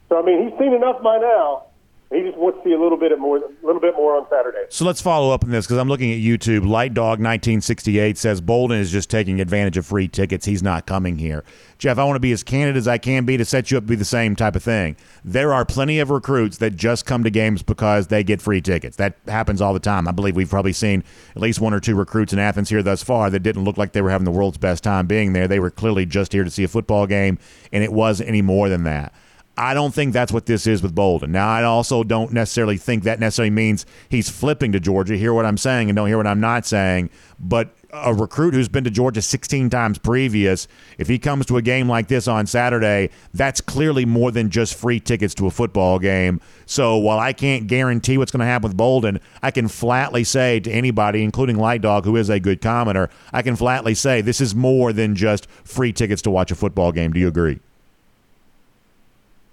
[0.10, 1.68] So I mean, he's seen enough by now.
[2.12, 4.65] He just wants to see a little bit more, a little bit more on Saturday.
[4.70, 6.68] So let's follow up on this because I'm looking at YouTube.
[6.68, 10.46] Light Dog 1968 says Bolden is just taking advantage of free tickets.
[10.46, 11.44] He's not coming here.
[11.80, 13.86] Jeff, I want to be as candid as I can be to set you up
[13.86, 14.96] to be the same type of thing.
[15.24, 18.98] There are plenty of recruits that just come to games because they get free tickets.
[18.98, 20.08] That happens all the time.
[20.08, 21.04] I believe we've probably seen
[21.36, 23.94] at least one or two recruits in Athens here thus far that didn't look like
[23.94, 25.48] they were having the world's best time being there.
[25.48, 27.39] They were clearly just here to see a football game,
[27.72, 29.12] and it wasn't any more than that.
[29.58, 31.32] I don't think that's what this is with Bolden.
[31.32, 35.15] Now, I also don't necessarily think that necessarily means he's flipping to Georgia.
[35.15, 37.10] Hear what I'm saying and don't hear what I'm not saying.
[37.39, 41.62] But a recruit who's been to Georgia 16 times previous, if he comes to a
[41.62, 46.00] game like this on Saturday, that's clearly more than just free tickets to a football
[46.00, 46.41] game.
[46.65, 50.60] So while I can't guarantee what's going to happen with Bolden, I can flatly say
[50.60, 54.41] to anybody, including Light Dog, who is a good commenter, I can flatly say this
[54.41, 57.13] is more than just free tickets to watch a football game.
[57.13, 57.60] Do you agree?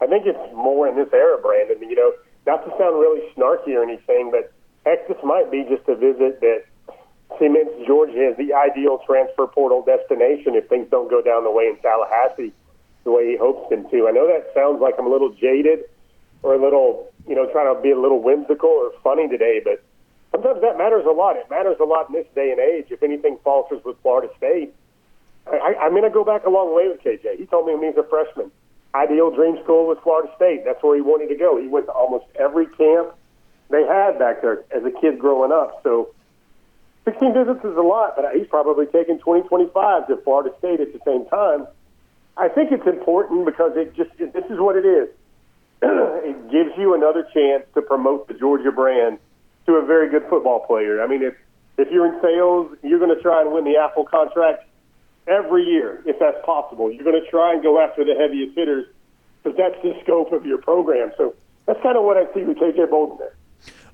[0.03, 1.79] I think it's more in this era, Brandon.
[1.79, 2.13] You know,
[2.47, 4.53] not to sound really snarky or anything, but
[4.85, 6.65] heck, this might be just a visit that
[7.39, 11.71] cements Georgia as the ideal transfer portal destination if things don't go down the way
[11.71, 12.53] in Tallahassee
[13.05, 14.09] the way he hopes them to.
[14.09, 15.87] I know that sounds like I'm a little jaded
[16.43, 19.83] or a little, you know, trying to be a little whimsical or funny today, but
[20.31, 21.37] sometimes that matters a lot.
[21.37, 22.87] It matters a lot in this day and age.
[22.91, 24.75] If anything falters with Florida State,
[25.47, 27.39] I, I mean, I go back a long way with KJ.
[27.39, 28.53] He told me when he was a freshman
[28.95, 30.65] ideal dream school was Florida State.
[30.65, 31.61] That's where he wanted to go.
[31.61, 33.15] He went to almost every camp
[33.71, 35.81] they had back there as a kid growing up.
[35.83, 36.15] So
[37.05, 40.93] 16 visits is a lot, but he's probably taken 20, 25 to Florida State at
[40.93, 41.67] the same time.
[42.37, 45.09] I think it's important because it just this is what it is.
[45.83, 49.19] it gives you another chance to promote the Georgia brand
[49.67, 51.03] to a very good football player.
[51.03, 51.35] I mean, if
[51.79, 54.65] if you're in sales, you're going to try and win the Apple contract
[55.27, 56.91] every year if that's possible.
[56.91, 58.87] You're going to try and go after the heaviest hitters
[59.43, 61.13] because that's the scope of your program.
[61.17, 61.35] So
[61.67, 63.35] that's kind of what I see with KJ Bolden there.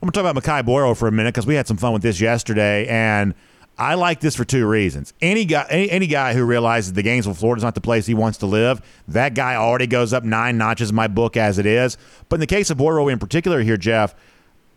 [0.00, 1.92] I'm going to talk about Makai Boyle for a minute because we had some fun
[1.92, 3.34] with this yesterday, and
[3.78, 5.12] I like this for two reasons.
[5.20, 8.38] Any guy, any, any guy who realizes the Gainesville, Florida's not the place he wants
[8.38, 11.96] to live, that guy already goes up nine notches in my book as it is.
[12.28, 14.14] But in the case of Boyro in particular here, Jeff,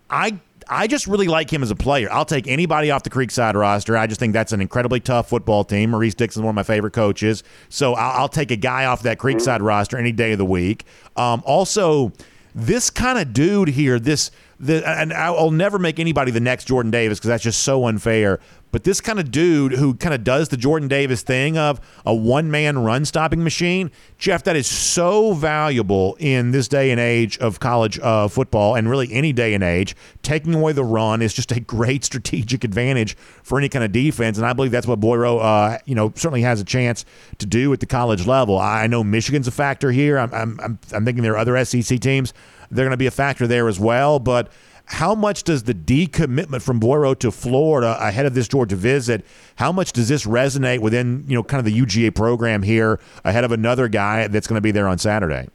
[0.10, 2.12] I I just really like him as a player.
[2.12, 3.98] I'll take anybody off the Creekside roster.
[3.98, 5.92] I just think that's an incredibly tough football team.
[5.92, 9.18] Maurice Dixon's one of my favorite coaches, so I'll, I'll take a guy off that
[9.18, 9.66] Creekside mm-hmm.
[9.66, 10.86] roster any day of the week.
[11.16, 12.12] Um, also,
[12.54, 16.92] this kind of dude here, this the, and I'll never make anybody the next Jordan
[16.92, 18.40] Davis because that's just so unfair.
[18.72, 22.14] But this kind of dude who kind of does the Jordan Davis thing of a
[22.14, 27.38] one man run stopping machine, Jeff, that is so valuable in this day and age
[27.40, 29.96] of college uh, football and really any day and age.
[30.24, 34.38] Taking away the run is just a great strategic advantage for any kind of defense.
[34.38, 37.06] And I believe that's what Boyro, uh, you know, certainly has a chance
[37.40, 38.58] to do at the college level.
[38.58, 40.18] I know Michigan's a factor here.
[40.18, 42.34] I'm, I'm, I'm thinking there are other SEC teams.
[42.70, 44.20] They're going to be a factor there as well.
[44.20, 44.50] But
[44.92, 49.26] how much does the decommitment from Boyro to Florida ahead of this Georgia visit,
[49.56, 53.46] how much does this resonate within, you know, kind of the UGA program here ahead
[53.46, 55.48] of another guy that's going to be there on Saturday?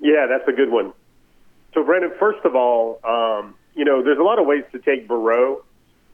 [0.00, 0.92] Yeah, that's a good one.
[1.72, 5.08] So, Brandon, first of all, um, you know, there's a lot of ways to take
[5.08, 5.64] Burrow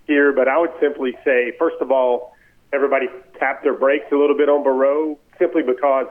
[0.06, 2.36] here, but I would simply say, first of all,
[2.72, 3.08] everybody
[3.40, 6.06] tap their brakes a little bit on Burrow simply because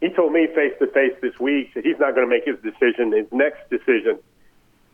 [0.00, 2.56] he told me face to face this week that he's not going to make his
[2.62, 4.18] decision, his next decision,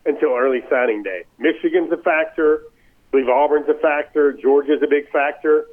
[0.09, 1.25] until early signing day.
[1.39, 2.63] Michigan's a factor.
[2.65, 4.33] I believe Auburn's a factor.
[4.33, 5.67] Georgia's a big factor.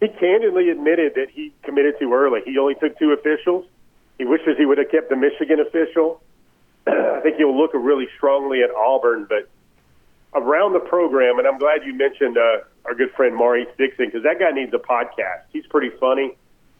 [0.00, 2.40] He candidly admitted that he committed too early.
[2.44, 3.66] He only took two officials.
[4.18, 6.22] He wishes he would have kept the Michigan official.
[6.86, 9.48] I think he'll look really strongly at Auburn, but
[10.34, 14.22] around the program, and I'm glad you mentioned uh, our good friend Maurice Dixon because
[14.22, 15.42] that guy needs a podcast.
[15.52, 16.36] He's pretty funny,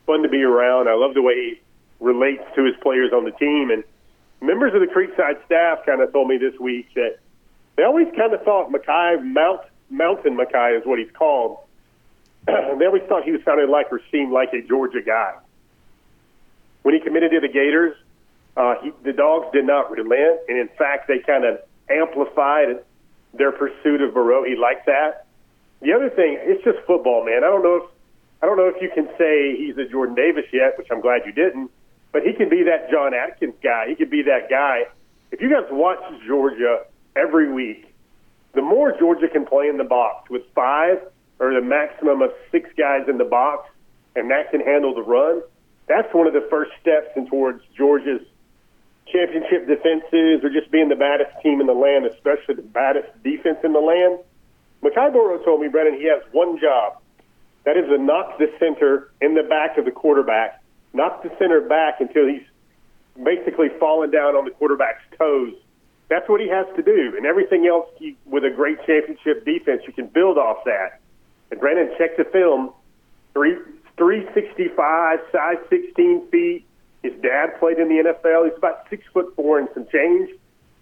[0.06, 0.88] fun to be around.
[0.88, 1.60] I love the way he
[1.98, 3.84] relates to his players on the team, and
[4.40, 7.18] members of the Creekside staff kind of told me this week that
[7.76, 11.58] they always kind of thought Makai Mount Mountain Makai is what he's called.
[12.46, 15.34] they always thought he sounded like or seemed like a Georgia guy.
[16.82, 17.96] When he committed to the Gators,
[18.56, 22.82] uh, he, the dogs did not relent, and in fact, they kind of amplified
[23.34, 24.44] their pursuit of Burrow.
[24.44, 25.26] He liked that.
[25.82, 27.38] The other thing, it's just football, man.
[27.44, 27.90] I don't know if
[28.42, 31.22] I don't know if you can say he's a Jordan Davis yet, which I'm glad
[31.26, 31.70] you didn't.
[32.12, 33.86] But he can be that John Atkins guy.
[33.88, 34.84] He could be that guy.
[35.30, 37.86] If you guys watch Georgia every week,
[38.54, 40.98] the more Georgia can play in the box with five
[41.38, 43.70] or the maximum of six guys in the box,
[44.16, 45.40] and that can handle the run,
[45.86, 48.20] that's one of the first steps in towards Georgia's
[49.06, 53.58] championship defenses or just being the baddest team in the land, especially the baddest defense
[53.64, 54.18] in the land.
[54.82, 56.98] Makai Boyro told me, Brennan, he has one job.
[57.64, 60.59] That is to knock the center in the back of the quarterback
[60.92, 62.42] not the center back until he's
[63.22, 65.54] basically fallen down on the quarterback's toes.
[66.08, 67.14] That's what he has to do.
[67.16, 67.88] And everything else,
[68.26, 71.00] with a great championship defense, you can build off that.
[71.50, 72.72] And Brandon, check the film.
[73.32, 73.54] Three,
[73.96, 76.66] 365, size 16 feet.
[77.02, 78.48] His dad played in the NFL.
[78.48, 80.30] He's about six foot four and some change.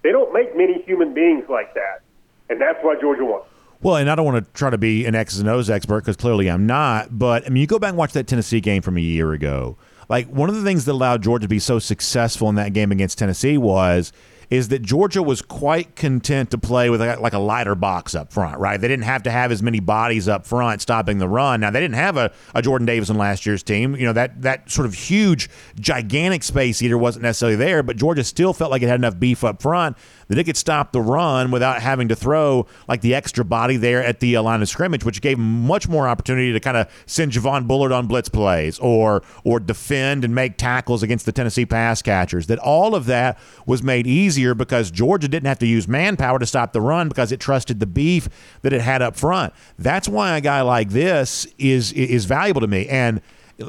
[0.02, 2.00] They don't make many human beings like that.
[2.48, 3.42] And that's why Georgia won.
[3.80, 6.16] Well, and I don't want to try to be an X's and O's expert because
[6.16, 7.16] clearly I'm not.
[7.16, 9.76] But I mean, you go back and watch that Tennessee game from a year ago.
[10.08, 12.92] Like one of the things that allowed Georgia to be so successful in that game
[12.92, 14.12] against Tennessee was
[14.50, 18.58] is that Georgia was quite content to play with like a lighter box up front,
[18.58, 18.80] right?
[18.80, 21.60] They didn't have to have as many bodies up front stopping the run.
[21.60, 23.94] Now they didn't have a, a Jordan Davis in last year's team.
[23.94, 28.24] You know that that sort of huge, gigantic space eater wasn't necessarily there, but Georgia
[28.24, 31.50] still felt like it had enough beef up front that it could stop the run
[31.50, 35.04] without having to throw like the extra body there at the uh, line of scrimmage,
[35.04, 38.78] which gave him much more opportunity to kind of send Javon Bullard on blitz plays
[38.78, 42.46] or or defend and make tackles against the Tennessee pass catchers.
[42.46, 46.46] That all of that was made easier because Georgia didn't have to use manpower to
[46.46, 48.28] stop the run because it trusted the beef
[48.62, 49.52] that it had up front.
[49.78, 53.20] That's why a guy like this is is valuable to me and.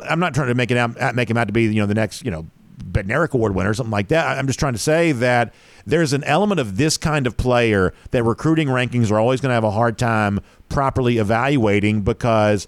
[0.08, 1.96] I'm not trying to make it out, make him out to be you know the
[1.96, 2.46] next you know
[2.84, 4.38] Bednarik Award winner or something like that.
[4.38, 5.54] I'm just trying to say that
[5.90, 9.56] there's an element of this kind of player that recruiting rankings are always going to
[9.56, 12.68] have a hard time properly evaluating because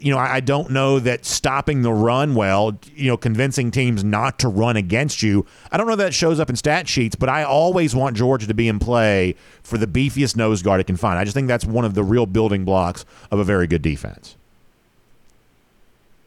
[0.00, 4.38] you know, I don't know that stopping the run well, you know, convincing teams not
[4.38, 5.44] to run against you.
[5.72, 8.54] I don't know that shows up in stat sheets, but I always want Georgia to
[8.54, 11.18] be in play for the beefiest nose guard it can find.
[11.18, 14.36] I just think that's one of the real building blocks of a very good defense.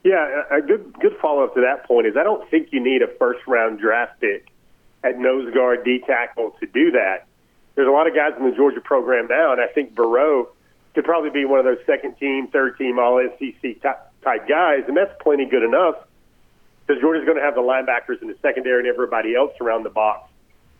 [0.03, 3.03] Yeah, a good good follow up to that point is I don't think you need
[3.03, 4.50] a first round draft pick
[5.03, 7.27] at nose guard D tackle to do that.
[7.75, 10.49] There's a lot of guys in the Georgia program now, and I think Burrow
[10.93, 14.95] could probably be one of those second team, third team, all SEC type guys, and
[14.95, 15.95] that's plenty good enough
[16.85, 19.89] because Georgia's going to have the linebackers in the secondary and everybody else around the
[19.89, 20.29] box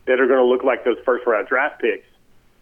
[0.06, 2.06] that are going to look like those first round draft picks.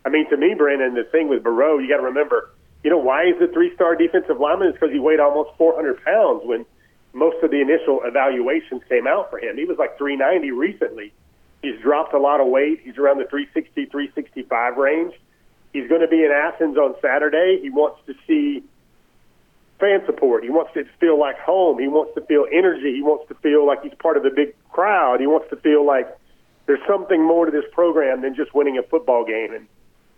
[0.04, 2.50] I mean, to me, Brandon, the thing with Burrow, you got to remember
[2.82, 6.42] you know, why he's a three-star defensive lineman is because he weighed almost 400 pounds
[6.44, 6.64] when
[7.12, 9.56] most of the initial evaluations came out for him.
[9.56, 11.12] He was like 390 recently.
[11.62, 12.80] He's dropped a lot of weight.
[12.82, 15.14] He's around the 360, 365 range.
[15.72, 17.58] He's going to be in Athens on Saturday.
[17.62, 18.62] He wants to see
[19.78, 20.42] fan support.
[20.42, 21.78] He wants to feel like home.
[21.78, 22.94] He wants to feel energy.
[22.94, 25.20] He wants to feel like he's part of the big crowd.
[25.20, 26.08] He wants to feel like
[26.66, 29.52] there's something more to this program than just winning a football game.
[29.54, 29.66] And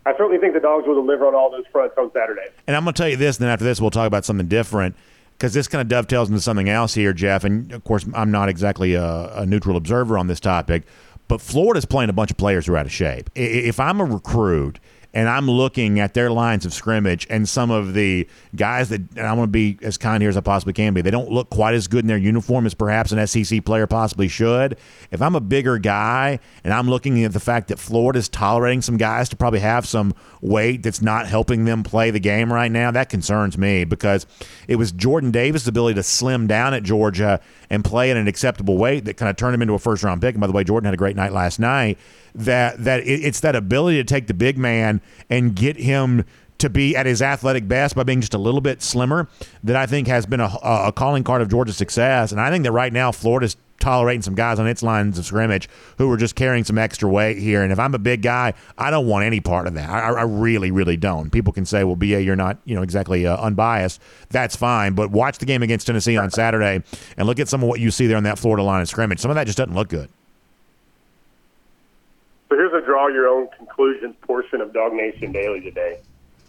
[0.05, 2.47] I certainly think the Dogs will deliver on all those fronts on Saturday.
[2.67, 4.49] And I'm going to tell you this, and then after this, we'll talk about something
[4.49, 4.97] different
[5.39, 7.45] because this kind of dovetails into something else here, Jeff.
[7.45, 10.85] And of course, I'm not exactly a, a neutral observer on this topic,
[11.33, 13.31] but Florida's playing a bunch of players who are out of shape.
[13.35, 14.79] If I'm a recruit
[15.15, 19.27] and I'm looking at their lines of scrimmage and some of the guys that and
[19.27, 21.03] I want to be as kind here as I possibly can be.
[21.03, 24.29] They don't look quite as good in their uniform as perhaps an SEC player possibly
[24.29, 24.79] should.
[25.11, 28.97] If I'm a bigger guy and I'm looking at the fact that Florida's tolerating some
[28.97, 32.91] guys to probably have some weight that's not helping them play the game right now,
[32.91, 34.27] that concerns me because
[34.67, 38.79] it was Jordan Davis' ability to slim down at Georgia and play at an acceptable
[38.79, 40.35] weight that kind of turned him into a first round pick.
[40.35, 41.99] And by the way, Jordan had a great night last night
[42.35, 46.25] that that it, it's that ability to take the big man and get him
[46.63, 49.29] to be at his athletic best by being just a little bit slimmer
[49.65, 52.31] that I think has been a, a calling card of Georgia's success.
[52.31, 55.69] And I think that right now Florida's tolerating some guys on its lines of scrimmage
[55.99, 57.65] who are just carrying some extra weight here.
[57.65, 59.91] And if I'm a big guy, I don't want any part of that.
[59.91, 61.31] I, I really, really don't.
[61.31, 64.95] People can say, "Well, BA, you're not, you know, exactly uh, unbiased." That's fine.
[64.95, 66.85] But watch the game against Tennessee on Saturday
[67.17, 69.19] and look at some of what you see there on that Florida line of scrimmage.
[69.19, 70.09] Some of that just doesn't look good.
[72.53, 75.99] So here's a draw your own conclusions portion of DawgNation Daily today.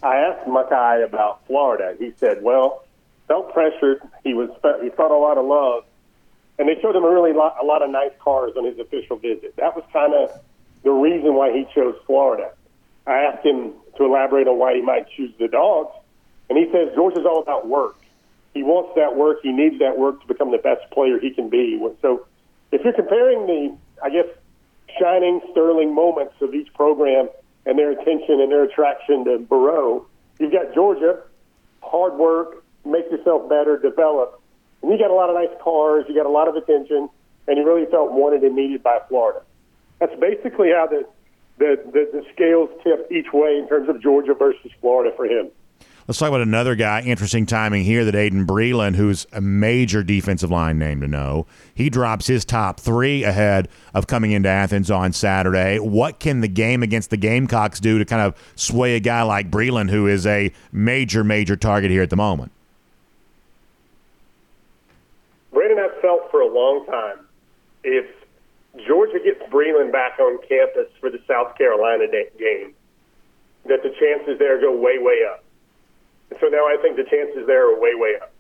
[0.04, 1.96] I asked Mackay about Florida.
[1.98, 2.84] He said, well,
[3.30, 4.02] felt pressured.
[4.22, 4.50] He was
[4.82, 5.86] he felt a lot of love,
[6.60, 9.16] and they showed him a really lot, a lot of nice cars on his official
[9.16, 9.56] visit.
[9.56, 10.38] That was kind of
[10.84, 12.52] the reason why he chose Florida.
[13.08, 15.96] I asked him to elaborate on why he might choose the Dogs,
[16.50, 17.96] and he says Georgia's all about work.
[18.54, 19.38] He wants that work.
[19.42, 21.80] He needs that work to become the best player he can be.
[22.02, 22.28] So,
[22.74, 24.26] if you're comparing the, I guess
[25.00, 27.30] shining, sterling moments of each program
[27.66, 30.06] and their attention and their attraction to Burrow.
[30.40, 31.22] You've got Georgia,
[31.82, 34.42] hard work, make yourself better, develop.
[34.82, 37.10] And you got a lot of nice cars, you got a lot of attention,
[37.48, 39.42] and you really felt wanted and needed by Florida.
[40.00, 41.08] That's basically how the,
[41.58, 45.50] the, the, the scales tipped each way in terms of Georgia versus Florida for him.
[46.06, 47.02] Let's talk about another guy.
[47.02, 51.90] Interesting timing here that Aiden Breland, who's a major defensive line name to know, he
[51.90, 55.80] drops his top three ahead of coming into Athens on Saturday.
[55.80, 59.50] What can the game against the Gamecocks do to kind of sway a guy like
[59.50, 62.52] Breland, who is a major, major target here at the moment?
[65.54, 67.26] Brandon, I've felt for a long time
[67.86, 68.06] if
[68.86, 72.74] Georgia gets Breland back on campus for the South Carolina game,
[73.68, 75.43] that the chances there go way, way up.
[76.40, 78.32] So now I think the chances there are way, way up.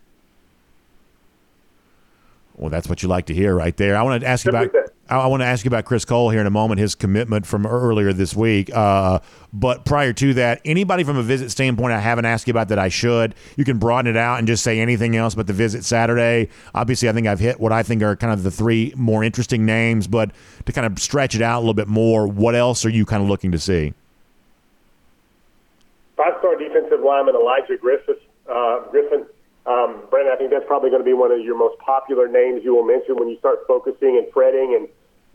[2.55, 3.97] Well, that's what you like to hear right there.
[3.97, 4.69] I want to ask you about.
[5.09, 6.79] I want to ask you about Chris Cole here in a moment.
[6.79, 8.73] His commitment from earlier this week.
[8.73, 9.19] Uh,
[9.51, 12.79] but prior to that, anybody from a visit standpoint, I haven't asked you about that.
[12.79, 13.35] I should.
[13.57, 16.49] You can broaden it out and just say anything else but the visit Saturday.
[16.75, 19.65] Obviously, I think I've hit what I think are kind of the three more interesting
[19.65, 20.07] names.
[20.07, 20.31] But
[20.65, 23.23] to kind of stretch it out a little bit more, what else are you kind
[23.23, 23.93] of looking to see?
[26.15, 26.57] Five-star
[27.03, 29.25] defensive lineman Elijah Griffith, uh, Griffin.
[29.65, 32.63] Um, Brandon, I think that's probably going to be one of your most popular names
[32.63, 34.89] you will mention when you start focusing and fretting and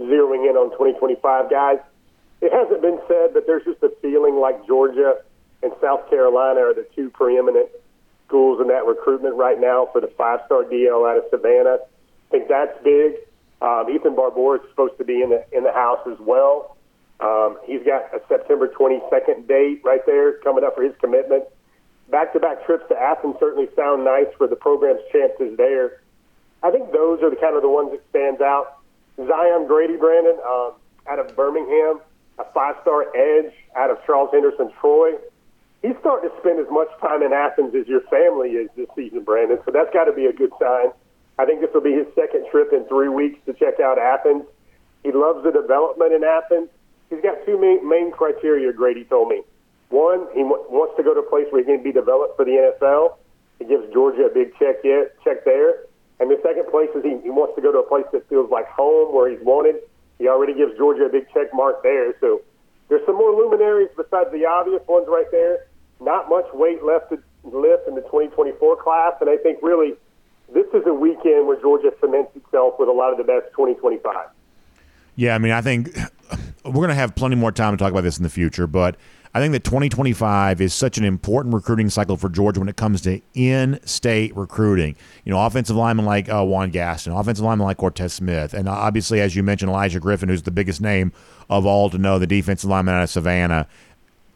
[0.06, 1.78] zeroing in on 2025 guys.
[2.42, 5.22] It hasn't been said, but there's just a feeling like Georgia
[5.62, 7.68] and South Carolina are the two preeminent
[8.26, 11.78] schools in that recruitment right now for the five-star DL out of Savannah.
[11.80, 13.14] I think that's big.
[13.62, 16.76] Um, Ethan Barbour is supposed to be in the in the house as well.
[17.18, 21.44] Um, he's got a September 22nd date right there coming up for his commitment.
[22.08, 26.00] Back-to-back trips to Athens certainly sound nice for the program's chances there.
[26.62, 28.80] I think those are the kind of the ones that stands out.
[29.16, 30.72] Zion Grady, Brandon, um,
[31.06, 32.00] out of Birmingham,
[32.38, 35.12] a five-star edge out of Charles Henderson Troy.
[35.82, 39.22] He's starting to spend as much time in Athens as your family is this season,
[39.22, 39.58] Brandon.
[39.64, 40.90] So that's got to be a good sign.
[41.38, 44.44] I think this will be his second trip in three weeks to check out Athens.
[45.04, 46.68] He loves the development in Athens
[47.10, 48.72] he's got two main, main criteria.
[48.72, 49.42] Grady told me.
[49.90, 52.44] One, he w- wants to go to a place where he can be developed for
[52.44, 53.16] the NFL.
[53.58, 55.84] He gives Georgia a big check yet check there.
[56.20, 58.50] And the second place is he, he wants to go to a place that feels
[58.50, 59.76] like home, where he's wanted.
[60.18, 62.12] He already gives Georgia a big check mark there.
[62.20, 62.42] So
[62.88, 65.66] there's some more luminaries besides the obvious ones right there.
[66.00, 69.94] Not much weight left to lift in the 2024 class, and I think really
[70.52, 74.28] this is a weekend where Georgia cements itself with a lot of the best 2025.
[75.16, 75.96] Yeah, I mean, I think
[76.64, 78.96] we're going to have plenty more time to talk about this in the future, but
[79.34, 83.02] I think that 2025 is such an important recruiting cycle for Georgia when it comes
[83.02, 84.96] to in-state recruiting.
[85.24, 89.20] You know, offensive linemen like uh, Juan Gaston, offensive linemen like Cortez Smith, and obviously,
[89.20, 91.12] as you mentioned, Elijah Griffin, who's the biggest name
[91.50, 93.66] of all to know, the defensive lineman out of Savannah.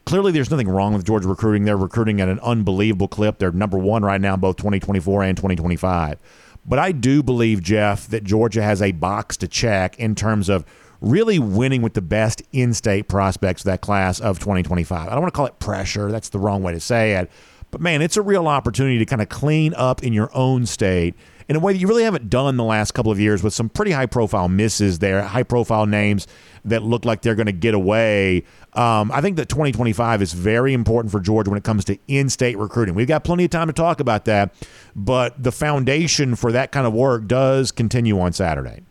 [0.05, 1.63] Clearly, there's nothing wrong with Georgia recruiting.
[1.63, 3.39] They're recruiting at an unbelievable clip.
[3.39, 6.19] They're number one right now, both 2024 and 2025.
[6.65, 10.65] But I do believe, Jeff, that Georgia has a box to check in terms of
[11.03, 15.07] really winning with the best in state prospects that class of 2025.
[15.07, 17.29] I don't want to call it pressure, that's the wrong way to say it.
[17.71, 21.15] But man, it's a real opportunity to kind of clean up in your own state
[21.49, 23.67] in a way that you really haven't done the last couple of years with some
[23.67, 26.25] pretty high profile misses there, high profile names
[26.63, 28.43] that look like they're going to get away.
[28.73, 32.29] Um, I think that 2025 is very important for Georgia when it comes to in
[32.29, 32.95] state recruiting.
[32.95, 34.53] We've got plenty of time to talk about that,
[34.95, 38.83] but the foundation for that kind of work does continue on Saturday.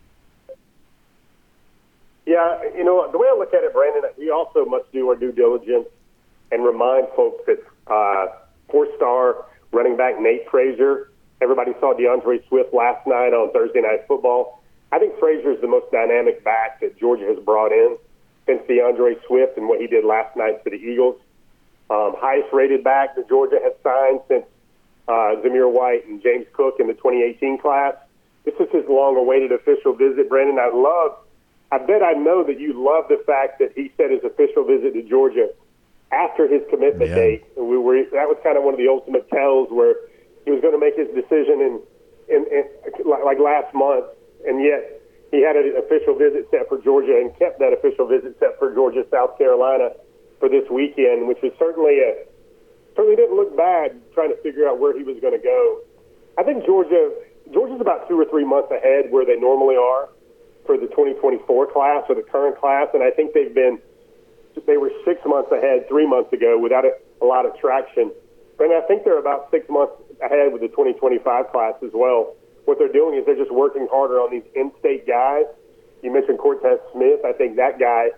[2.25, 5.15] Yeah, you know, the way I look at it, Brandon, we also must do our
[5.15, 5.87] due diligence
[6.51, 8.27] and remind folks that uh,
[8.69, 11.11] four-star running back Nate Frazier,
[11.41, 14.63] everybody saw D'Andre Swift last night on Thursday Night Football.
[14.91, 17.97] I think Frazier is the most dynamic back that Georgia has brought in
[18.45, 21.19] since D'Andre Swift and what he did last night for the Eagles.
[21.89, 24.45] Um, highest rated back that Georgia has signed since
[25.07, 27.95] uh, Zamir White and James Cook in the 2018 class.
[28.45, 30.59] This is his long awaited official visit, Brandon.
[30.59, 31.17] I love
[31.73, 34.93] I bet I know that you love the fact that he said his official visit
[34.93, 35.49] to Georgia
[36.13, 37.41] after his commitment yeah.
[37.41, 37.43] date.
[37.57, 39.97] And we were that was kind of one of the ultimate tells where
[40.45, 41.73] he was going to make his decision in,
[42.29, 42.63] in, in
[43.09, 44.05] like last month,
[44.45, 45.01] and yet
[45.33, 48.69] he had an official visit set for Georgia and kept that official visit set for
[48.69, 49.97] Georgia, South Carolina
[50.37, 52.21] for this weekend, which was certainly a
[52.93, 55.81] certainly didn't look bad trying to figure out where he was going to go.
[56.37, 57.09] I think Georgia
[57.49, 60.12] Georgia's about two or three months ahead where they normally are
[60.65, 63.79] for the 2024 class or the current class, and I think they've been
[64.67, 68.11] they were six months ahead three months ago without a, a lot of traction.
[68.59, 72.35] And I think they're about six months ahead with the 2025 class as well.
[72.65, 75.45] What they're doing is they're just working harder on these in-state guys.
[76.01, 77.25] You mentioned Cortez Smith.
[77.25, 78.09] I think that guy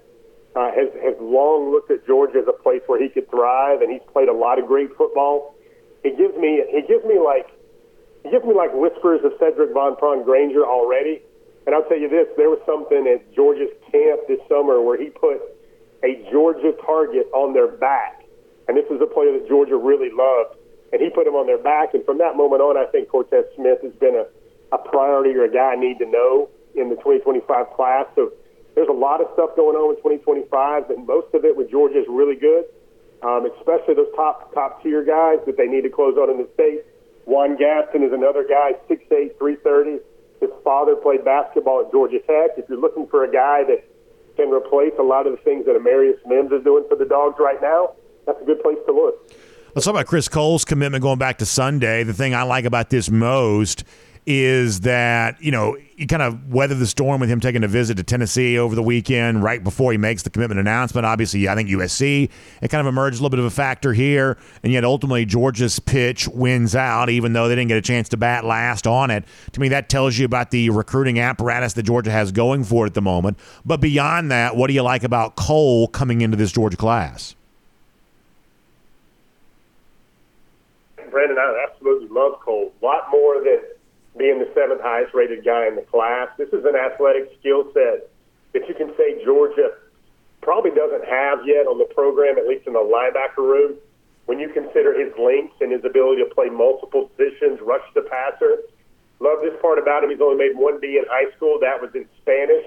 [0.56, 3.92] uh, has has long looked at Georgia as a place where he could thrive, and
[3.92, 5.56] he's played a lot of great football.
[6.04, 7.50] He gives me he gives me like
[8.24, 11.22] he gives me like whispers of Sedrick Van Pran-Granger already.
[11.66, 15.10] And I'll tell you this, there was something at Georgia's camp this summer where he
[15.10, 15.42] put
[16.04, 18.24] a Georgia target on their back.
[18.68, 20.58] And this is a player that Georgia really loved.
[20.94, 21.94] And he put him on their back.
[21.94, 24.26] And from that moment on, I think Cortez Smith has been a,
[24.74, 28.06] a priority or a guy I need to know in the 2025 class.
[28.14, 28.32] So
[28.76, 32.00] there's a lot of stuff going on with 2025, and most of it with Georgia
[32.00, 32.68] is really good,
[33.24, 36.48] um, especially those top top tier guys that they need to close out in the
[36.54, 36.84] state.
[37.24, 40.04] Juan Gaston is another guy, 6'8", 330
[40.46, 42.58] his father played basketball at Georgia Tech.
[42.58, 43.84] If you're looking for a guy that
[44.36, 47.36] can replace a lot of the things that Amarius Mims is doing for the Dogs
[47.40, 47.94] right now,
[48.26, 49.32] that's a good place to look.
[49.74, 52.04] Let's talk about Chris Cole's commitment going back to Sunday.
[52.04, 53.84] The thing I like about this most
[54.26, 57.96] is that you know you kind of weather the storm with him taking a visit
[57.96, 61.06] to Tennessee over the weekend, right before he makes the commitment announcement.
[61.06, 62.30] Obviously, I think USC
[62.62, 65.80] it kind of emerged a little bit of a factor here, and yet ultimately Georgia's
[65.80, 69.26] pitch wins out, even though they didn't get a chance to bat last on it.
[69.52, 72.90] To me, that tells you about the recruiting apparatus that Georgia has going for it
[72.90, 73.38] at the moment.
[73.64, 77.36] But beyond that, what do you like about Cole coming into this Georgia class?
[81.12, 82.74] Brandon, I absolutely love Cole.
[82.82, 83.62] A lot more than
[84.26, 86.30] being the seventh highest rated guy in the class.
[86.36, 88.10] This is an athletic skill set
[88.58, 89.70] that you can say Georgia
[90.42, 93.76] probably doesn't have yet on the program, at least in the linebacker room.
[94.26, 98.66] When you consider his length and his ability to play multiple positions, rush the passer.
[99.20, 100.10] Love this part about him.
[100.10, 101.60] He's only made one B in high school.
[101.62, 102.66] That was in Spanish.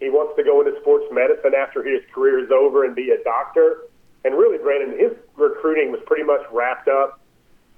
[0.00, 3.22] He wants to go into sports medicine after his career is over and be a
[3.24, 3.84] doctor.
[4.24, 7.20] And really, Brandon, his recruiting was pretty much wrapped up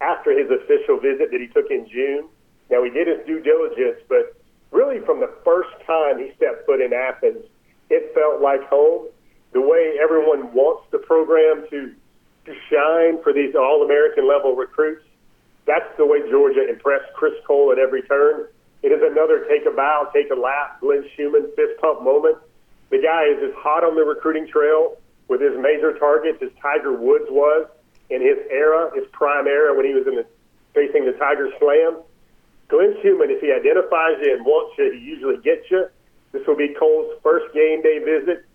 [0.00, 2.30] after his official visit that he took in June.
[2.70, 4.36] Now, he did his due diligence, but
[4.70, 7.44] really from the first time he stepped foot in Athens,
[7.90, 9.08] it felt like home.
[9.52, 11.92] The way everyone wants the program to,
[12.46, 15.02] to shine for these All American level recruits,
[15.66, 18.46] that's the way Georgia impressed Chris Cole at every turn.
[18.82, 22.38] It is another take a bow, take a lap, Glenn Schumann fist pump moment.
[22.90, 24.96] The guy is as hot on the recruiting trail
[25.28, 27.68] with his major targets as Tiger Woods was
[28.08, 30.26] in his era, his prime era when he was in the,
[30.74, 32.02] facing the Tiger Slam.
[32.70, 35.86] Glenn Schumann, if he identifies you and wants you, he usually gets you.
[36.32, 38.46] This will be Cole's first game day visit.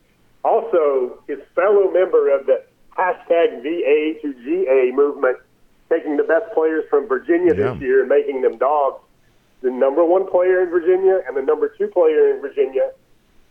[0.43, 2.63] Also, his fellow member of the
[2.97, 5.38] hashtag VA to GA movement,
[5.89, 7.74] taking the best players from Virginia yeah.
[7.74, 9.03] this year and making them dogs.
[9.61, 12.91] The number one player in Virginia and the number two player in Virginia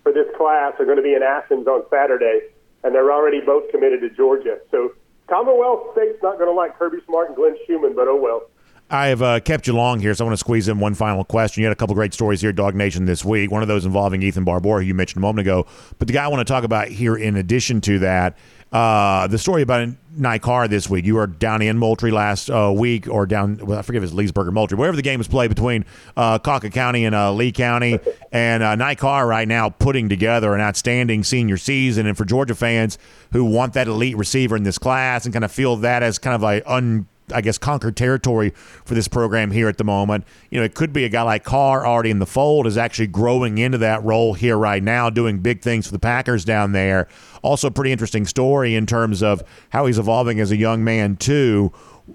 [0.03, 2.49] for this class are going to be in Athens on Saturday.
[2.85, 4.59] and they're already both committed to Georgia.
[4.71, 4.93] So
[5.27, 8.43] Commonwealth State's not going to like Kirby Smart and Glenn Schumann, but oh well.
[8.91, 11.25] I have uh, kept you long here, so I want to squeeze in one final
[11.25, 11.63] question.
[11.63, 13.51] You had a couple great stories here, DawgNation, this week.
[13.51, 15.67] One of those involving Ethan Barbour, who you mentioned a moment ago.
[15.99, 18.37] But the guy I want to talk about here, in addition to that,
[18.73, 21.05] uh, the story about Nye Carr this week.
[21.05, 24.13] You were down in Moultrie last uh, week, or down, well, I forget if it's
[24.13, 25.85] Leesburg or Moultrie, wherever the game was played between
[26.17, 27.99] uh, County and uh, Lee County.
[28.33, 32.07] And uh, right now putting together an outstanding senior season.
[32.07, 32.99] And for Georgia fans
[33.33, 36.35] who want that elite receiver in this class and kind of feel that as kind
[36.35, 38.51] of a un I guess, conquered territory
[38.85, 40.25] for this program here at the moment.
[40.51, 43.07] You know, it could be a guy like Carr already in the fold, is actually
[43.07, 47.09] growing into that role here right now, doing big things for the Packers down there.
[47.43, 51.73] Also, pretty interesting story in terms of how he's evolving as a young man, too.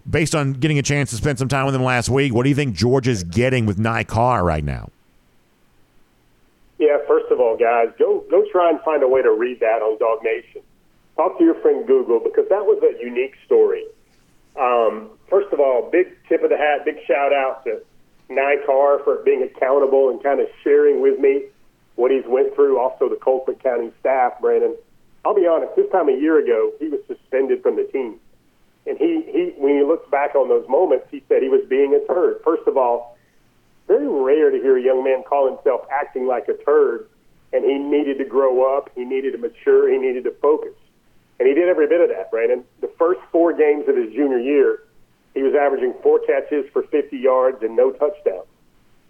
[0.07, 2.49] Based on getting a chance to spend some time with him last week, what do
[2.49, 4.89] you think Georgia's getting with Nye Carr right now?
[6.77, 9.81] Yeah, first of all, guys, go go try and find a way to read that
[9.81, 10.61] on DawgNation.
[11.17, 13.83] Talk to your friend Google because that was a unique story
[14.59, 17.81] um, first of all, big tip of the hat, big shout out to
[18.29, 21.45] Nye Carr for being accountable and kind of sharing with me
[21.95, 22.79] what he's went through.
[22.79, 24.75] Also, the Colquitt County staff, Brandon.
[25.25, 25.75] I'll be honest.
[25.75, 28.19] This time a year ago, he was suspended from the team,
[28.85, 31.93] and he he when he looks back on those moments, he said he was being
[31.93, 32.39] a turd.
[32.43, 33.17] First of all,
[33.87, 37.09] very rare to hear a young man call himself acting like a turd,
[37.51, 38.89] and he needed to grow up.
[38.95, 39.91] He needed to mature.
[39.91, 40.73] He needed to focus.
[41.39, 42.63] And he did every bit of that, Brandon.
[42.81, 44.83] The first four games of his junior year,
[45.33, 48.47] he was averaging four catches for 50 yards and no touchdowns.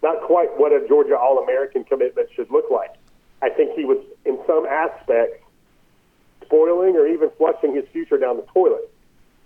[0.02, 2.94] Not quite what a Georgia All American commitment should look like.
[3.42, 5.42] I think he was, in some aspects,
[6.44, 8.90] spoiling or even flushing his future down the toilet.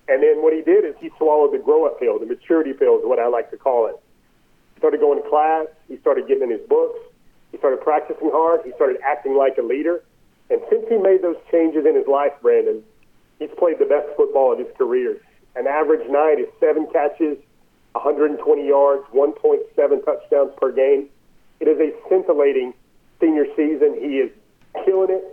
[0.08, 2.98] And then what he did is he swallowed the grow up pill, the maturity pill
[2.98, 3.96] is what I like to call it.
[4.74, 6.98] He started going to class, he started getting in his books,
[7.50, 10.02] he started practicing hard, he started acting like a leader
[10.54, 12.80] and since he made those changes in his life, Brandon,
[13.40, 15.20] he's played the best football of his career.
[15.56, 17.38] An average night is seven catches,
[17.92, 21.08] 120 yards, 1.7 touchdowns per game.
[21.58, 22.72] It is a scintillating
[23.20, 23.98] senior season.
[23.98, 24.30] He is
[24.84, 25.24] killing it.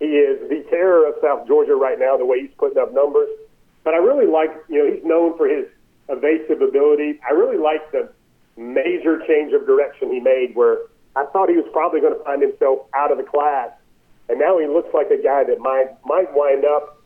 [0.00, 3.28] He is the terror of South Georgia right now, the way he's putting up numbers.
[3.84, 5.66] But I really like, you know, he's known for his
[6.08, 7.20] evasive ability.
[7.22, 8.10] I really like the
[8.56, 10.78] major change of direction he made where
[11.14, 13.70] I thought he was probably going to find himself out of the class
[14.28, 17.02] and now he looks like a guy that might might wind up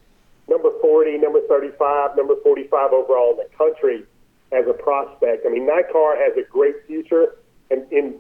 [0.49, 4.05] number 40, number 35, number 45 overall in the country
[4.53, 5.45] as a prospect.
[5.47, 7.37] I mean, Carr has a great future,
[7.71, 8.15] and, and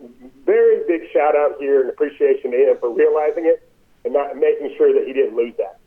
[0.44, 3.66] very big shout out here and appreciation to him for realizing it
[4.04, 5.78] and not making sure that he didn't lose that.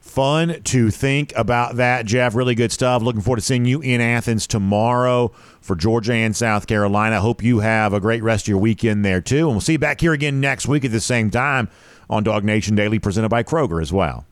[0.00, 2.34] Fun to think about that, Jeff.
[2.34, 3.02] Really good stuff.
[3.02, 5.28] Looking forward to seeing you in Athens tomorrow
[5.60, 7.20] for Georgia and South Carolina.
[7.20, 9.46] Hope you have a great rest of your weekend there, too.
[9.46, 11.68] And we'll see you back here again next week at the same time
[12.10, 14.26] on DawgNation Daily, presented by Kroger as well.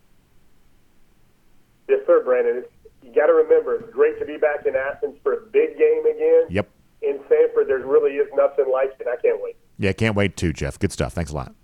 [1.88, 2.64] Yes, sir, Brandon.
[3.02, 6.06] You got to remember, it's great to be back in Athens for a big game
[6.06, 6.44] again.
[6.50, 6.68] Yep.
[7.02, 9.06] In Sanford, there really is nothing like it.
[9.06, 9.56] I can't wait.
[9.78, 10.78] Yeah, can't wait too, Jeff.
[10.78, 11.12] Good stuff.
[11.12, 11.54] Thanks a lot.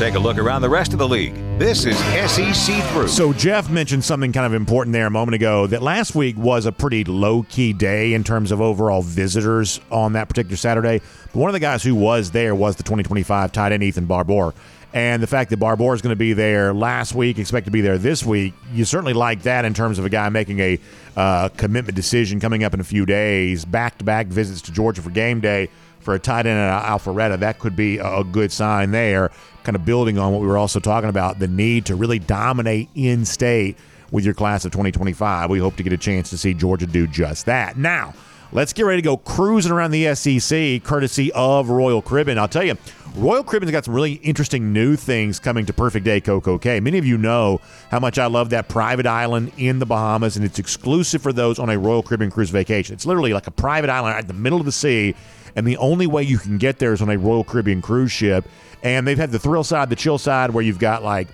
[0.00, 1.34] Take a look around the rest of the league.
[1.58, 3.08] This is SEC Through.
[3.08, 6.64] So, Jeff mentioned something kind of important there a moment ago that last week was
[6.64, 11.02] a pretty low key day in terms of overall visitors on that particular Saturday.
[11.26, 14.54] But one of the guys who was there was the 2025 tight end Ethan Barbour.
[14.94, 17.82] And the fact that Barbour is going to be there last week, expect to be
[17.82, 20.80] there this week, you certainly like that in terms of a guy making a
[21.14, 25.02] uh, commitment decision coming up in a few days, back to back visits to Georgia
[25.02, 25.68] for game day
[26.00, 27.38] for a tight end at Alpharetta.
[27.38, 29.30] That could be a good sign there
[29.62, 32.88] kind of building on what we were also talking about the need to really dominate
[32.94, 33.76] in state
[34.10, 35.50] with your class of 2025.
[35.50, 37.76] We hope to get a chance to see Georgia do just that.
[37.76, 38.14] Now,
[38.52, 42.38] let's get ready to go cruising around the SEC courtesy of Royal Caribbean.
[42.38, 42.76] I'll tell you,
[43.16, 46.82] Royal Caribbean's got some really interesting new things coming to Perfect Day CocoCay.
[46.82, 50.44] Many of you know how much I love that private island in the Bahamas, and
[50.44, 52.94] it's exclusive for those on a Royal Caribbean cruise vacation.
[52.94, 55.14] It's literally like a private island at the middle of the sea,
[55.56, 58.46] and the only way you can get there is on a Royal Caribbean cruise ship.
[58.82, 61.28] And they've had the thrill side, the chill side, where you've got like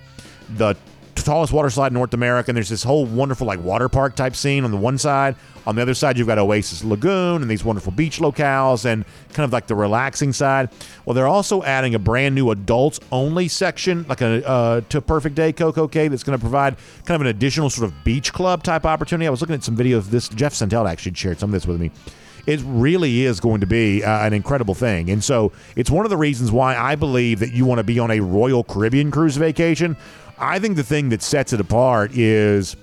[0.55, 0.75] the
[1.27, 4.33] tallest water slide in North America, and there's this whole wonderful like water park type
[4.35, 5.35] scene on the one side.
[5.65, 9.03] On the other side, you've got Oasis Lagoon and these wonderful beach locales and
[9.33, 10.69] kind of like the relaxing side.
[11.05, 15.35] Well, they're also adding a brand new adults only section, like a uh, to Perfect
[15.35, 18.85] Day CocoCay, that's going to provide kind of an additional sort of beach club type
[18.85, 19.27] opportunity.
[19.27, 20.29] I was looking at some videos of this.
[20.29, 21.91] Jeff Sentell actually shared some of this with me
[22.47, 25.09] it really is going to be uh, an incredible thing.
[25.09, 27.99] And so it's one of the reasons why I believe that you want to be
[27.99, 29.97] on a Royal Caribbean cruise vacation.
[30.39, 32.77] I think the thing that sets it apart is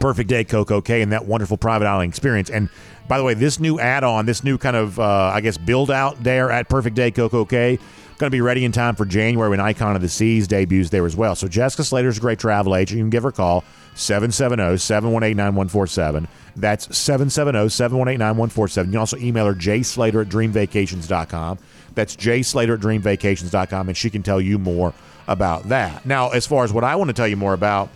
[0.00, 2.50] Perfect Day Coco CocoCay and that wonderful private island experience.
[2.50, 2.68] And
[3.06, 6.22] by the way, this new add-on, this new kind of uh, I guess build out
[6.22, 9.60] there at Perfect Day CocoCay, going going to be ready in time for January when
[9.60, 11.36] Icon of the Seas debuts there as well.
[11.36, 12.96] So Jessica Slater's a great travel agent.
[12.96, 13.62] You can give her a call,
[13.96, 16.26] 770-718-9147.
[16.56, 18.76] That's 770-718-9147.
[18.76, 21.58] You can also email her jslater at dreamvacations.com.
[21.94, 24.92] That's jslater at dreamvacations.com, and she can tell you more
[25.26, 26.06] about that.
[26.06, 27.88] Now, as far as what I want to tell you more about,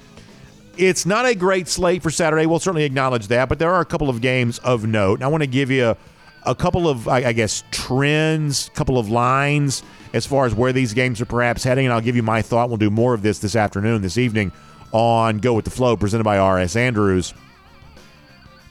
[0.77, 2.47] it's not a great slate for Saturday.
[2.47, 5.15] We'll certainly acknowledge that, but there are a couple of games of note.
[5.15, 5.97] And I want to give you a,
[6.45, 9.83] a couple of, I, I guess, trends, couple of lines
[10.15, 11.87] as far as where these games are perhaps heading.
[11.87, 12.69] And I'll give you my thought.
[12.69, 14.53] We'll do more of this this afternoon, this evening
[14.93, 16.77] on Go with the Flow, presented by R.S.
[16.77, 17.35] Andrews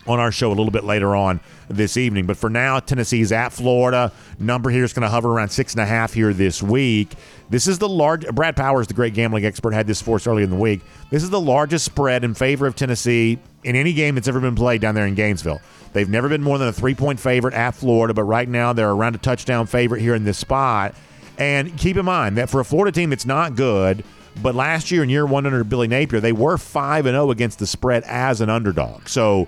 [0.08, 1.40] on our show a little bit later on
[1.70, 2.26] this evening.
[2.26, 4.12] But for now, Tennessee's at Florida.
[4.40, 7.14] Number here is going to hover around six and a half here this week.
[7.50, 8.28] This is the large.
[8.28, 10.82] Brad Powers, the great gambling expert, had this for us earlier in the week.
[11.10, 14.56] This is the largest spread in favor of Tennessee in any game that's ever been
[14.56, 15.62] played down there in Gainesville.
[15.94, 18.92] They've never been more than a three point favorite at Florida, but right now they're
[18.92, 20.96] around a touchdown favorite here in this spot.
[21.38, 24.04] And keep in mind that for a Florida team that's not good,
[24.42, 27.60] but last year in year one under Billy Napier, they were 5 and 0 against
[27.60, 29.08] the spread as an underdog.
[29.08, 29.48] So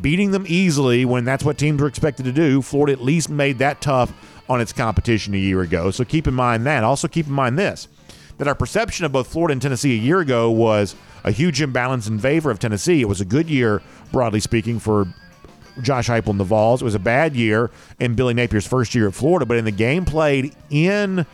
[0.00, 3.58] beating them easily when that's what teams were expected to do, Florida at least made
[3.58, 4.12] that tough
[4.48, 5.90] on its competition a year ago.
[5.90, 6.84] So keep in mind that.
[6.84, 7.88] Also, keep in mind this
[8.38, 10.94] that our perception of both Florida and Tennessee a year ago was
[11.24, 13.00] a huge imbalance in favor of Tennessee.
[13.00, 13.80] It was a good year,
[14.12, 15.06] broadly speaking, for
[15.80, 16.82] Josh Heupel and the Vols.
[16.82, 19.70] It was a bad year in Billy Napier's first year at Florida, but in the
[19.70, 21.26] game played in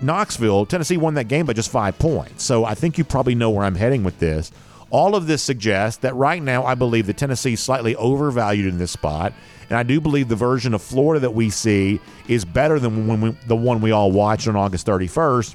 [0.00, 2.42] Knoxville, Tennessee won that game by just five points.
[2.42, 4.50] So I think you probably know where I'm heading with this.
[4.90, 8.78] All of this suggests that right now I believe that Tennessee is slightly overvalued in
[8.78, 9.32] this spot.
[9.68, 13.20] And I do believe the version of Florida that we see is better than when
[13.20, 15.54] we, the one we all watched on August 31st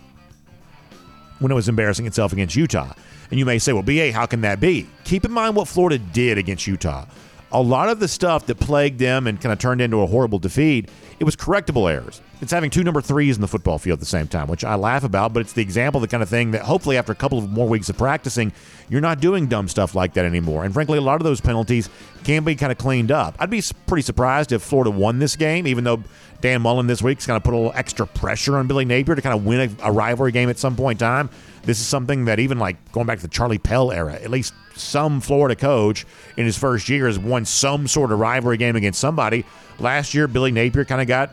[1.40, 2.94] when it was embarrassing itself against Utah.
[3.30, 4.88] And you may say, well, BA, how can that be?
[5.04, 7.06] Keep in mind what Florida did against Utah.
[7.52, 10.40] A lot of the stuff that plagued them and kind of turned into a horrible
[10.40, 12.22] defeat, it was correctable errors.
[12.42, 14.76] It's having two number threes in the football field at the same time, which I
[14.76, 17.38] laugh about, but it's the example, the kind of thing that hopefully after a couple
[17.38, 18.52] of more weeks of practicing,
[18.90, 20.66] you're not doing dumb stuff like that anymore.
[20.66, 21.90] And frankly, a lot of those penalties
[22.24, 23.36] can be kind of cleaned up.
[23.40, 26.04] I'd be pretty surprised if Florida won this game, even though
[26.46, 29.22] Dan Mullen this week's going to put a little extra pressure on Billy Napier to
[29.24, 31.28] kind of win a, a rivalry game at some point in time.
[31.64, 34.54] This is something that even like going back to the Charlie Pell era, at least
[34.76, 36.06] some Florida coach
[36.38, 39.44] in his first year has won some sort of rivalry game against somebody.
[39.80, 41.32] Last year, Billy Napier kind of got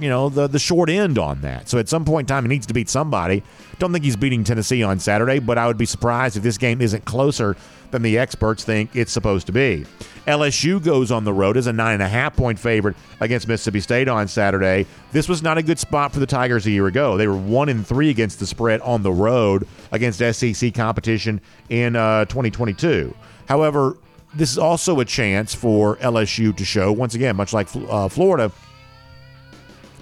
[0.00, 1.68] you know the the short end on that.
[1.68, 3.42] So at some point in time, he needs to beat somebody.
[3.78, 6.80] Don't think he's beating Tennessee on Saturday, but I would be surprised if this game
[6.80, 7.56] isn't closer
[7.90, 9.84] than the experts think it's supposed to be.
[10.26, 13.80] LSU goes on the road as a nine and a half point favorite against Mississippi
[13.80, 14.86] State on Saturday.
[15.12, 17.16] This was not a good spot for the Tigers a year ago.
[17.16, 21.96] They were one in three against the spread on the road against SEC competition in
[21.96, 23.14] uh, 2022.
[23.48, 23.96] However,
[24.34, 28.50] this is also a chance for LSU to show once again, much like uh, Florida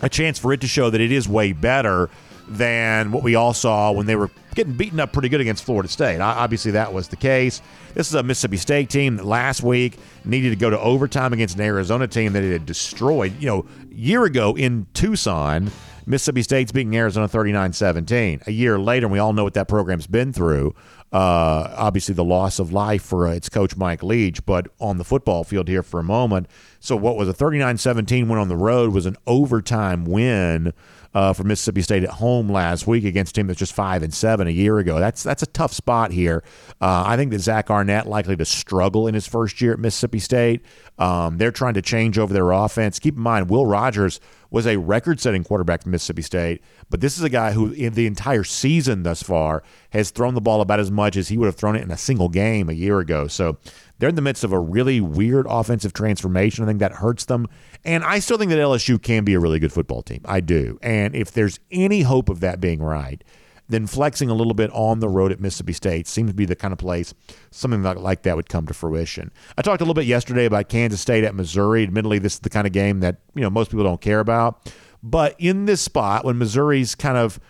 [0.02, 2.10] a chance for it to show that it is way better
[2.48, 5.88] than what we all saw when they were getting beaten up pretty good against Florida
[5.88, 6.20] State.
[6.20, 7.62] Obviously, that was the case.
[7.94, 11.54] This is a Mississippi State team that last week needed to go to overtime against
[11.54, 13.40] an Arizona team that it had destroyed.
[13.40, 15.70] You know, year ago in Tucson,
[16.06, 18.42] Mississippi State's beating Arizona 39 17.
[18.46, 20.74] A year later, and we all know what that program's been through.
[21.12, 25.04] Uh, obviously, the loss of life for uh, its coach, Mike Leach, but on the
[25.04, 26.46] football field here for a moment.
[26.78, 30.72] So, what was a 39 17 win on the road was an overtime win
[31.12, 34.14] uh, for Mississippi State at home last week against a team that's just five and
[34.14, 35.00] seven a year ago.
[35.00, 36.44] That's that's a tough spot here.
[36.80, 40.20] Uh, I think that Zach Arnett likely to struggle in his first year at Mississippi
[40.20, 40.64] State.
[40.98, 42.98] Um, they're trying to change over their offense.
[42.98, 44.20] Keep in mind, Will Rogers
[44.50, 48.06] was a record-setting quarterback for Mississippi State, but this is a guy who, in the
[48.06, 51.56] entire season thus far, has thrown the ball about as much as he would have
[51.56, 53.28] thrown it in a single game a year ago.
[53.28, 53.58] So
[53.98, 56.64] they're in the midst of a really weird offensive transformation.
[56.64, 57.46] I think that hurts them.
[57.84, 60.22] And I still think that LSU can be a really good football team.
[60.24, 60.78] I do.
[60.82, 63.22] And if there's any hope of that being right,
[63.70, 66.56] then flexing a little bit on the road at Mississippi State seems to be the
[66.56, 67.14] kind of place
[67.50, 69.30] something like that would come to fruition.
[69.56, 71.82] I talked a little bit yesterday about Kansas State at Missouri.
[71.82, 74.72] Admittedly, this is the kind of game that you know most people don't care about.
[75.02, 77.40] But in this spot, when Missouri's kind of,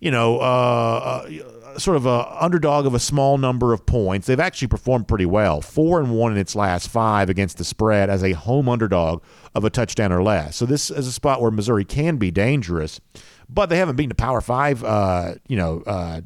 [0.00, 4.40] you know, uh, uh, sort of a underdog of a small number of points, they've
[4.40, 5.60] actually performed pretty well.
[5.60, 9.22] Four and one in its last five against the spread as a home underdog
[9.54, 10.56] of a touchdown or less.
[10.56, 13.00] So this is a spot where Missouri can be dangerous
[13.48, 16.20] but they haven't beaten a Power Five, uh, you know, uh,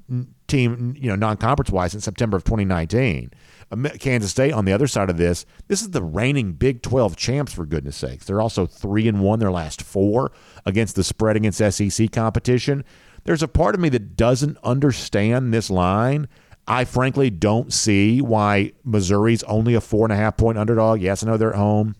[0.49, 3.31] team, you know, non-conference wise since September of 2019.
[4.01, 7.53] Kansas State on the other side of this, this is the reigning Big 12 champs
[7.55, 8.27] for goodness sakes.
[8.27, 10.31] They're also three and one their last four
[10.67, 12.85] against the spread against SEC competition.
[13.25, 16.29] There's a part of me that doesn't understand this line.
[16.67, 21.01] I frankly don't see why Missouri's only a four and a half point underdog.
[21.01, 21.97] Yes, I know they're at home.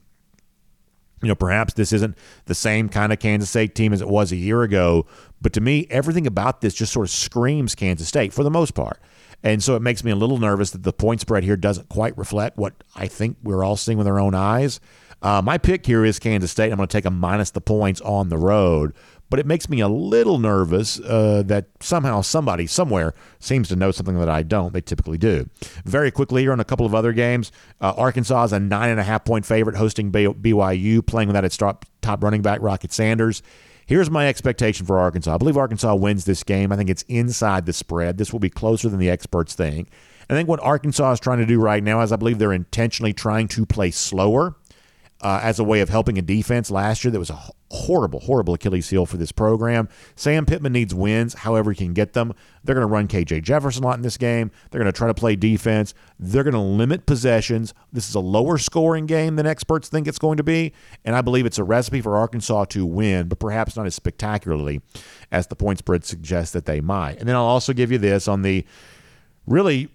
[1.23, 2.17] You know, perhaps this isn't
[2.47, 5.07] the same kind of Kansas State team as it was a year ago,
[5.41, 8.75] but to me, everything about this just sort of screams Kansas State for the most
[8.75, 9.01] part.
[9.45, 12.17] And so it makes me a little nervous that the point spread here doesn't quite
[12.17, 14.81] reflect what I think we're all seeing with our own eyes.
[15.21, 16.71] Uh, my pick here is Kansas State.
[16.71, 18.93] I'm going to take a minus the points on the road,
[19.33, 23.91] but it makes me a little nervous uh, that somehow somebody somewhere seems to know
[23.91, 24.75] something that I don't.
[24.75, 25.49] They typically do.
[25.87, 29.01] Very quickly here on a couple of other games, uh, Arkansas is a nine and
[29.01, 33.43] a half point favorite hosting BYU, playing without its top, top running back Rocket Sanders.
[33.87, 35.35] Here's my expectation for Arkansas.
[35.35, 36.71] I believe Arkansas wins this game.
[36.71, 38.19] I think it's inside the spread.
[38.19, 39.89] This will be closer than the experts think.
[40.29, 43.15] I think what Arkansas is trying to do right now is I believe they're intentionally
[43.15, 44.57] trying to play slower
[45.23, 47.39] uh, as a way of helping a defense last year that was a
[47.71, 49.89] horrible, horrible Achilles heel for this program.
[50.17, 52.35] Sam Pittman needs wins, however he can get them.
[52.65, 54.51] They're going to run KJ Jefferson a lot in this game.
[54.71, 55.95] They're going to try to play defense.
[56.19, 57.73] They're going to limit possessions.
[57.93, 60.73] This is a lower scoring game than experts think it's going to be,
[61.05, 64.81] and I believe it's a recipe for Arkansas to win, but perhaps not as spectacularly
[65.31, 67.19] as the point spread suggests that they might.
[67.19, 68.67] And then I'll also give you this on the
[69.47, 69.89] really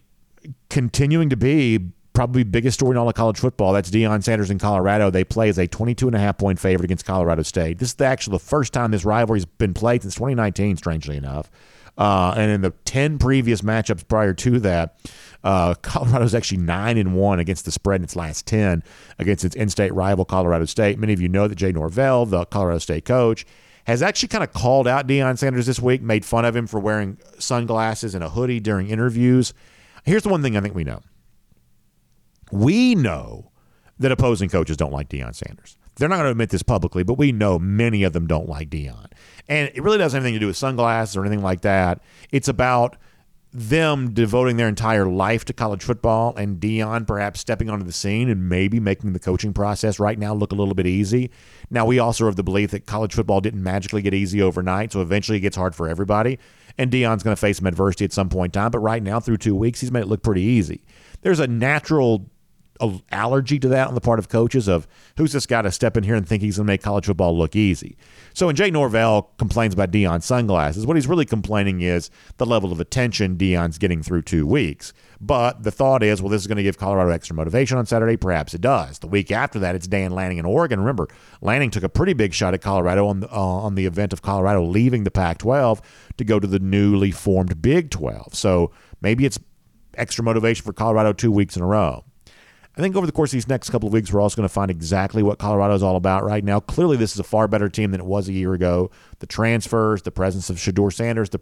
[0.70, 3.74] continuing to be probably biggest story in all of college football.
[3.74, 5.12] That's Deion Sanders in Colorado.
[5.12, 7.78] They play as a 22 and a half point favorite against Colorado State.
[7.78, 11.52] This is actually the first time this rivalry's been played since 2019, strangely enough.
[11.96, 15.00] Uh, and in the 10 previous matchups prior to that,
[15.44, 18.84] uh, Colorado's actually 9 and 1 against the spread in its last 10
[19.20, 20.98] against its in state rival, Colorado State.
[20.98, 23.46] Many of you know that Jay Norvell, the Colorado State coach,
[23.86, 26.80] has actually kind of called out Deion Sanders this week, made fun of him for
[26.80, 29.54] wearing sunglasses and a hoodie during interviews.
[30.04, 31.04] Here's the one thing I think we know
[32.52, 33.52] we know
[34.00, 35.78] that opposing coaches don't like Deion Sanders.
[35.96, 38.70] They're not going to admit this publicly, but we know many of them don't like
[38.70, 39.08] Deion.
[39.48, 42.02] And it really doesn't have anything to do with sunglasses or anything like that.
[42.32, 42.98] It's about
[43.54, 48.30] them devoting their entire life to college football and Deion perhaps stepping onto the scene
[48.30, 51.32] and maybe making the coaching process right now look a little bit easy.
[51.72, 55.02] Now, we also of the belief that college football didn't magically get easy overnight, so
[55.02, 56.38] eventually it gets hard for everybody.
[56.78, 59.20] And Deion's going to face some adversity at some point in time, but right now,
[59.20, 60.84] through two weeks, he's made it look pretty easy.
[61.22, 62.30] There's a natural
[63.12, 66.04] allergy to that on the part of coaches of who's this guy to step in
[66.04, 67.98] here and think he's going to make college football look easy.
[68.34, 72.72] So when Jay Norvell complains about Deion sunglasses, what he's really complaining is the level
[72.72, 74.94] of attention Deion's getting through two weeks.
[75.20, 78.18] But the thought is, well, this is going to give Colorado extra motivation on Saturday.
[78.18, 79.00] Perhaps it does.
[79.00, 80.80] The week after that, it's Dan Lanning in Oregon.
[80.80, 81.08] Remember,
[81.42, 84.22] Lanning took a pretty big shot at Colorado on the, uh, on the event of
[84.22, 85.82] Colorado leaving the Pac-12
[86.18, 88.36] to go to the newly formed Big 12.
[88.36, 88.72] So
[89.02, 89.40] maybe it's
[89.96, 92.04] extra motivation for Colorado two weeks in a row.
[92.78, 94.54] I think over the course of these next couple of weeks, we're also going to
[94.54, 96.60] find exactly what Colorado is all about right now.
[96.60, 98.92] Clearly, this is a far better team than it was a year ago.
[99.18, 101.40] The transfers, the presence of Shedeur Sanders, the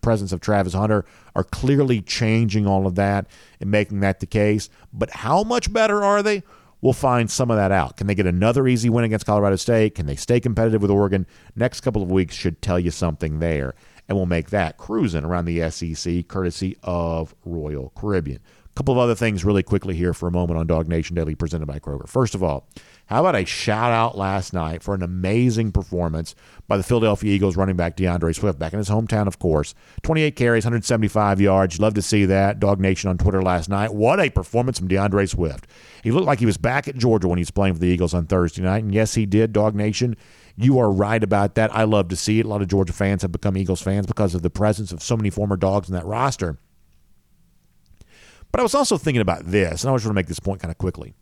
[0.00, 3.26] presence of Travis Hunter are clearly changing all of that
[3.60, 4.70] and making that the case.
[4.92, 6.44] But how much better are they?
[6.80, 7.96] We'll find some of that out.
[7.96, 9.96] Can they get another easy win against Colorado State?
[9.96, 11.26] Can they stay competitive with Oregon?
[11.56, 13.74] Next couple of weeks should tell you something there.
[14.08, 18.38] And we'll make that cruising around the SEC courtesy of Royal Caribbean
[18.76, 21.78] couple of other things really quickly here for a moment on DawgNation Daily presented by
[21.78, 22.06] Kroger.
[22.06, 22.68] First of all,
[23.06, 26.34] how about a shout out last night for an amazing performance
[26.68, 29.74] by the Philadelphia Eagles running back D'Andre Swift back in his hometown, of course.
[30.02, 31.80] 28 carries, 175 yards.
[31.80, 32.60] Love to see that.
[32.60, 33.94] DawgNation on Twitter last night.
[33.94, 35.66] What a performance from D'Andre Swift.
[36.02, 38.12] He looked like he was back at Georgia when he was playing for the Eagles
[38.12, 38.84] on Thursday night.
[38.84, 40.16] And yes, he did, DawgNation.
[40.54, 41.74] You are right about that.
[41.74, 42.44] I love to see it.
[42.44, 45.16] A lot of Georgia fans have become Eagles fans because of the presence of so
[45.16, 46.58] many former dogs in that roster.
[48.56, 50.62] But I was also thinking about this, and I just want to make this point
[50.62, 51.12] kind of quickly.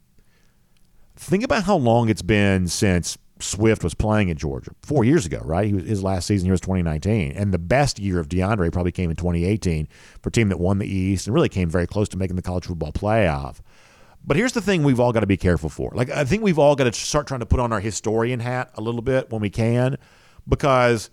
[1.16, 4.70] Think about how long it's been since Swift was playing in Georgia.
[4.82, 5.66] Four years ago, right?
[5.66, 7.32] He Was, his last season here was 2019.
[7.32, 9.88] And the best year of D'Andre probably came in 2018
[10.22, 12.42] for a team that won the East and really came very close to making the
[12.42, 13.56] college football playoff.
[14.24, 15.90] But here's the thing we've all got to be careful for.
[15.92, 18.70] Like, I think we've all got to start trying to put on our historian hat
[18.74, 19.96] a little bit when we can,
[20.48, 21.10] because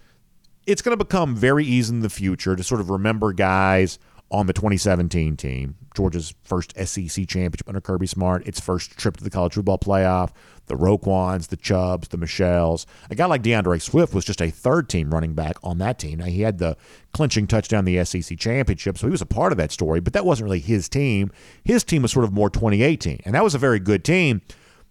[0.68, 3.98] it's going to become very easy in the future to sort of remember guys–
[4.32, 9.24] on the 2017 team, Georgia's first SEC championship under Kirby Smart, its first trip to
[9.24, 10.32] the college football playoff,
[10.68, 12.86] the Roquans, the Chubbs, the Michels.
[13.10, 16.20] A guy like D'Andre Swift was just a third team running back on that team.
[16.20, 16.78] Now, he had the
[17.12, 20.26] clinching touchdown the SEC championship, so he was a part of that story, but that
[20.26, 21.32] wasn't really his team.
[21.66, 24.42] His team was sort of more 2018, and that was a very good team,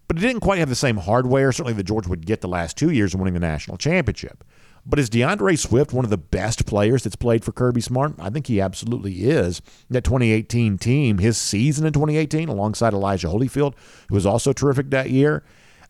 [0.07, 2.77] but it didn't quite have the same hardware, certainly, that Georgia would get the last
[2.77, 4.43] two years of winning the national championship.
[4.85, 8.15] But is D'Andre Swift one of the best players that's played for Kirby Smart?
[8.17, 9.61] I think he absolutely is.
[9.89, 13.75] That 2018 team, his season in 2018, alongside Elijah Holyfield,
[14.09, 15.43] who was also terrific that year,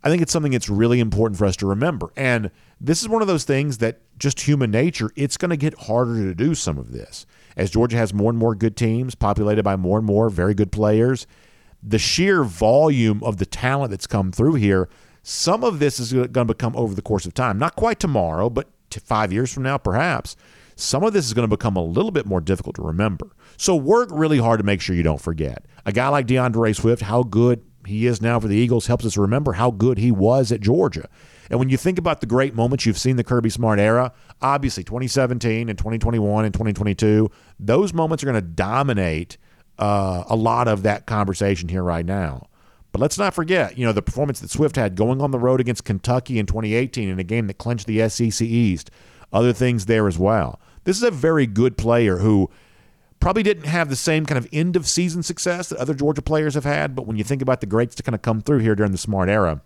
[0.03, 2.11] I think it's something that's really important for us to remember.
[2.17, 5.79] And this is one of those things that just human nature, it's going to get
[5.81, 7.25] harder to do some of this.
[7.55, 10.71] As Georgia has more and more good teams, populated by more and more very good
[10.71, 11.27] players,
[11.83, 14.89] the sheer volume of the talent that's come through here
[15.23, 17.59] Some of this is going to become over the course of time.
[17.59, 18.69] Not quite tomorrow, but
[18.99, 20.35] five years from now, perhaps.
[20.75, 23.27] Some of this is going to become a little bit more difficult to remember.
[23.57, 25.65] So work really hard to make sure you don't forget.
[25.85, 29.17] A guy like D'Andre Swift, how good he is now for the Eagles, helps us
[29.17, 31.07] remember how good he was at Georgia.
[31.49, 34.83] And when you think about the great moments you've seen the Kirby Smart era, obviously
[34.83, 37.29] 2017 and 2021 and 2022,
[37.59, 39.37] those moments are going to dominate
[39.77, 42.47] uh, a lot of that conversation here right now.
[42.91, 45.61] But let's not forget, you know, the performance that Swift had going on the road
[45.61, 48.91] against Kentucky in 2018 in a game that clinched the SEC East.
[49.31, 50.59] Other things there as well.
[50.83, 52.49] This is a very good player who
[53.21, 56.55] probably didn't have the same kind of end of season success that other Georgia players
[56.55, 56.95] have had.
[56.95, 58.97] But when you think about the greats to kind of come through here during the
[58.97, 59.61] smart era,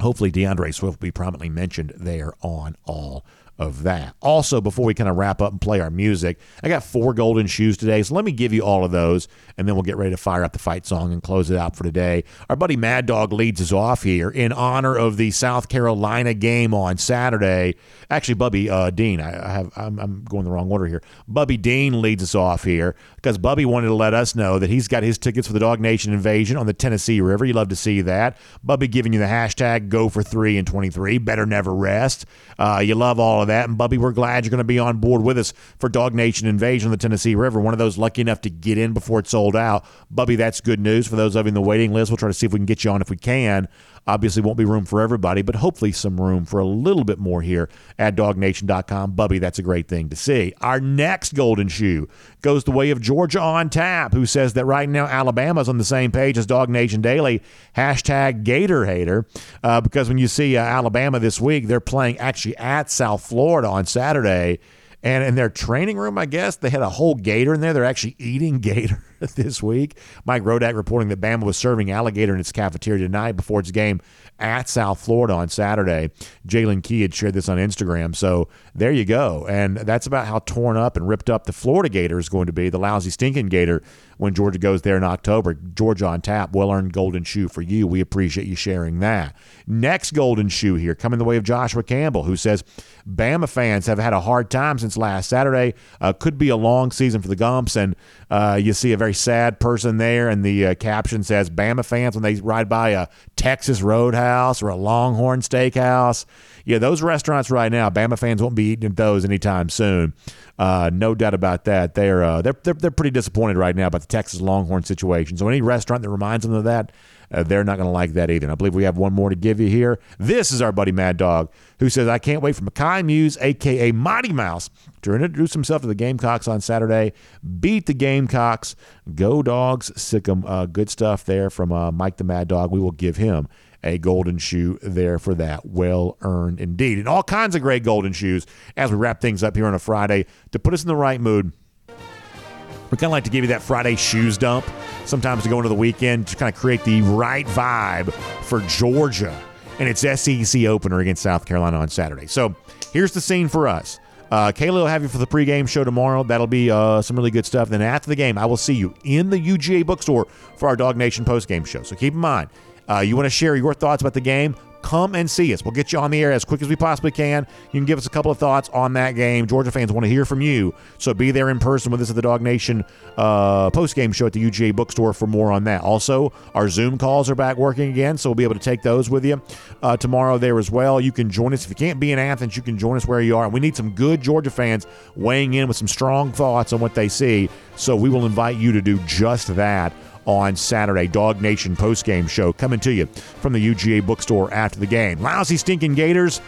[0.00, 3.24] hopefully D'Andre Swift will be prominently mentioned there on all
[3.60, 4.16] of that.
[4.22, 7.46] Also, before we kind of wrap up and play our music, I got four golden
[7.46, 8.02] shoes today.
[8.02, 10.42] So let me give you all of those, and then we'll get ready to fire
[10.42, 12.24] up the fight song and close it out for today.
[12.48, 16.72] Our buddy Mad Dog leads us off here in honor of the South Carolina game
[16.72, 17.74] on Saturday.
[18.08, 21.02] Actually, Bubby uh, Dean, I, I have I'm, I'm, going the wrong order here.
[21.28, 24.88] Bubby Dean leads us off here because Bubby wanted to let us know that he's
[24.88, 27.44] got his tickets for the DawgNation invasion on the Tennessee River.
[27.44, 28.38] You love to see that.
[28.64, 31.18] Bubby giving you the hashtag Go for Three and Twenty Three.
[31.18, 32.24] Better never rest.
[32.58, 34.96] Uh, you love all of that, and Bubby, we're glad you're going to be on
[34.96, 37.60] board with us for DawgNation Invasion on the Tennessee River.
[37.60, 39.84] One of those lucky enough to get in before it sold out.
[40.10, 42.10] Bubby, that's good news for those of you in the waiting list.
[42.10, 43.68] We'll try to see if we can get you on if we can.
[44.06, 47.42] Obviously, won't be room for everybody, but hopefully some room for a little bit more
[47.42, 49.12] here at dawgnation.com.
[49.12, 50.52] Bubby, that's a great thing to see.
[50.60, 52.08] Our next golden shoe
[52.42, 55.84] goes the way of Georgia on tap, who says that right now Alabama's on the
[55.84, 57.42] same page as DawgNation Daily.
[57.76, 59.26] Hashtag Gator Hater,
[59.62, 63.68] uh, because when you see uh, Alabama this week, they're playing actually at South Florida
[63.68, 64.58] on Saturday.
[65.02, 67.72] And in their training room, I guess, they had a whole gator in there.
[67.72, 69.02] They're actually eating gator
[69.34, 69.96] this week.
[70.24, 74.00] Mike Rodak reporting that Bama was serving alligator in its cafeteria tonight before its game
[74.38, 76.10] at South Florida on Saturday.
[76.46, 78.14] Jaylen Key had shared this on Instagram.
[78.14, 79.46] So there you go.
[79.48, 82.52] And that's about how torn up and ripped up the Florida Gator is going to
[82.52, 83.82] be, the lousy, stinking Gator,
[84.20, 85.54] when Georgia goes there in October.
[85.54, 87.86] Georgia on tap, well earned golden shoe for you.
[87.86, 89.34] We appreciate you sharing that.
[89.66, 92.62] Next golden shoe here, coming the way of Joshua Campbell, who says
[93.08, 95.72] Bama fans have had a hard time since last Saturday.
[96.02, 97.76] Uh, could be a long season for the Gumps.
[97.76, 97.96] And
[98.30, 102.14] uh, you see a very sad person there, and the uh, caption says Bama fans
[102.14, 106.26] when they ride by a Texas Roadhouse or a Longhorn Steakhouse.
[106.64, 110.14] Yeah, those restaurants right now, Bama fans won't be eating at those anytime soon.
[110.58, 111.94] Uh, no doubt about that.
[111.94, 115.36] They're, uh, they're they're they're pretty disappointed right now about the Texas Longhorn situation.
[115.36, 116.92] So any restaurant that reminds them of that,
[117.32, 118.44] uh, they're not going to like that either.
[118.46, 119.98] And I believe we have one more to give you here.
[120.18, 123.92] This is our buddy Mad Dog, who says, I can't wait for Mekhi Mews, a.k.a.
[123.92, 124.68] Mighty Mouse,
[125.02, 127.12] to introduce himself to the Gamecocks on Saturday.
[127.60, 128.74] Beat the Gamecocks.
[129.14, 129.90] Go Dogs.
[130.00, 130.44] Sick 'em.
[130.44, 132.70] Uh, good stuff there from uh, Mike the Mad Dog.
[132.70, 133.48] We will give him
[133.82, 135.66] a golden shoe there for that.
[135.66, 136.98] Well earned indeed.
[136.98, 139.78] And all kinds of great golden shoes as we wrap things up here on a
[139.78, 141.52] Friday to put us in the right mood.
[141.88, 144.66] We kind of like to give you that Friday shoes dump
[145.04, 148.12] sometimes to go into the weekend to kind of create the right vibe
[148.44, 149.38] for Georgia
[149.78, 152.26] and its SEC opener against South Carolina on Saturday.
[152.26, 152.54] So
[152.92, 154.00] here's the scene for us.
[154.30, 156.22] Uh, will have you for the pregame show tomorrow.
[156.22, 157.68] That'll be uh, some really good stuff.
[157.68, 160.26] Then after the game, I will see you in the UGA bookstore
[160.56, 161.82] for our DawgNation postgame show.
[161.82, 162.48] So keep in mind,
[162.90, 164.54] uh, you want to share your thoughts about the game?
[164.82, 165.64] come and see us.
[165.64, 167.46] We'll get you on the air as quick as we possibly can.
[167.72, 169.46] You can give us a couple of thoughts on that game.
[169.46, 172.16] Georgia fans want to hear from you, so be there in person with us at
[172.16, 172.86] the DawgNation
[173.16, 175.82] uh, post game show at the UGA bookstore for more on that.
[175.82, 179.10] Also, our Zoom calls are back working again, so we'll be able to take those
[179.10, 179.40] with you
[179.82, 181.00] uh, tomorrow there as well.
[181.00, 182.56] You can join us if you can't be in Athens.
[182.56, 183.44] You can join us where you are.
[183.44, 184.86] And we need some good Georgia fans
[185.16, 187.48] weighing in with some strong thoughts on what they see.
[187.76, 189.92] So we will invite you to do just that
[190.30, 191.08] on Saturday.
[191.08, 195.20] DawgNation postgame show coming to you from the UGA bookstore after the game.
[195.20, 196.40] Lousy, stinking Gators.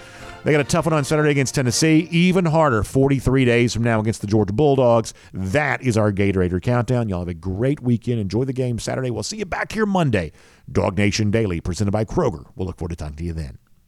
[0.44, 2.08] They got a tough one on Saturday against Tennessee.
[2.10, 5.14] Even harder 43 days from now against the Georgia Bulldogs.
[5.32, 7.08] That is our Gator Hater countdown.
[7.08, 8.18] Y'all have a great weekend.
[8.18, 9.10] Enjoy the game Saturday.
[9.10, 10.32] We'll see you back here Monday.
[10.70, 12.46] DawgNation Daily, presented by Kroger.
[12.56, 13.58] We'll look forward to talking to you then.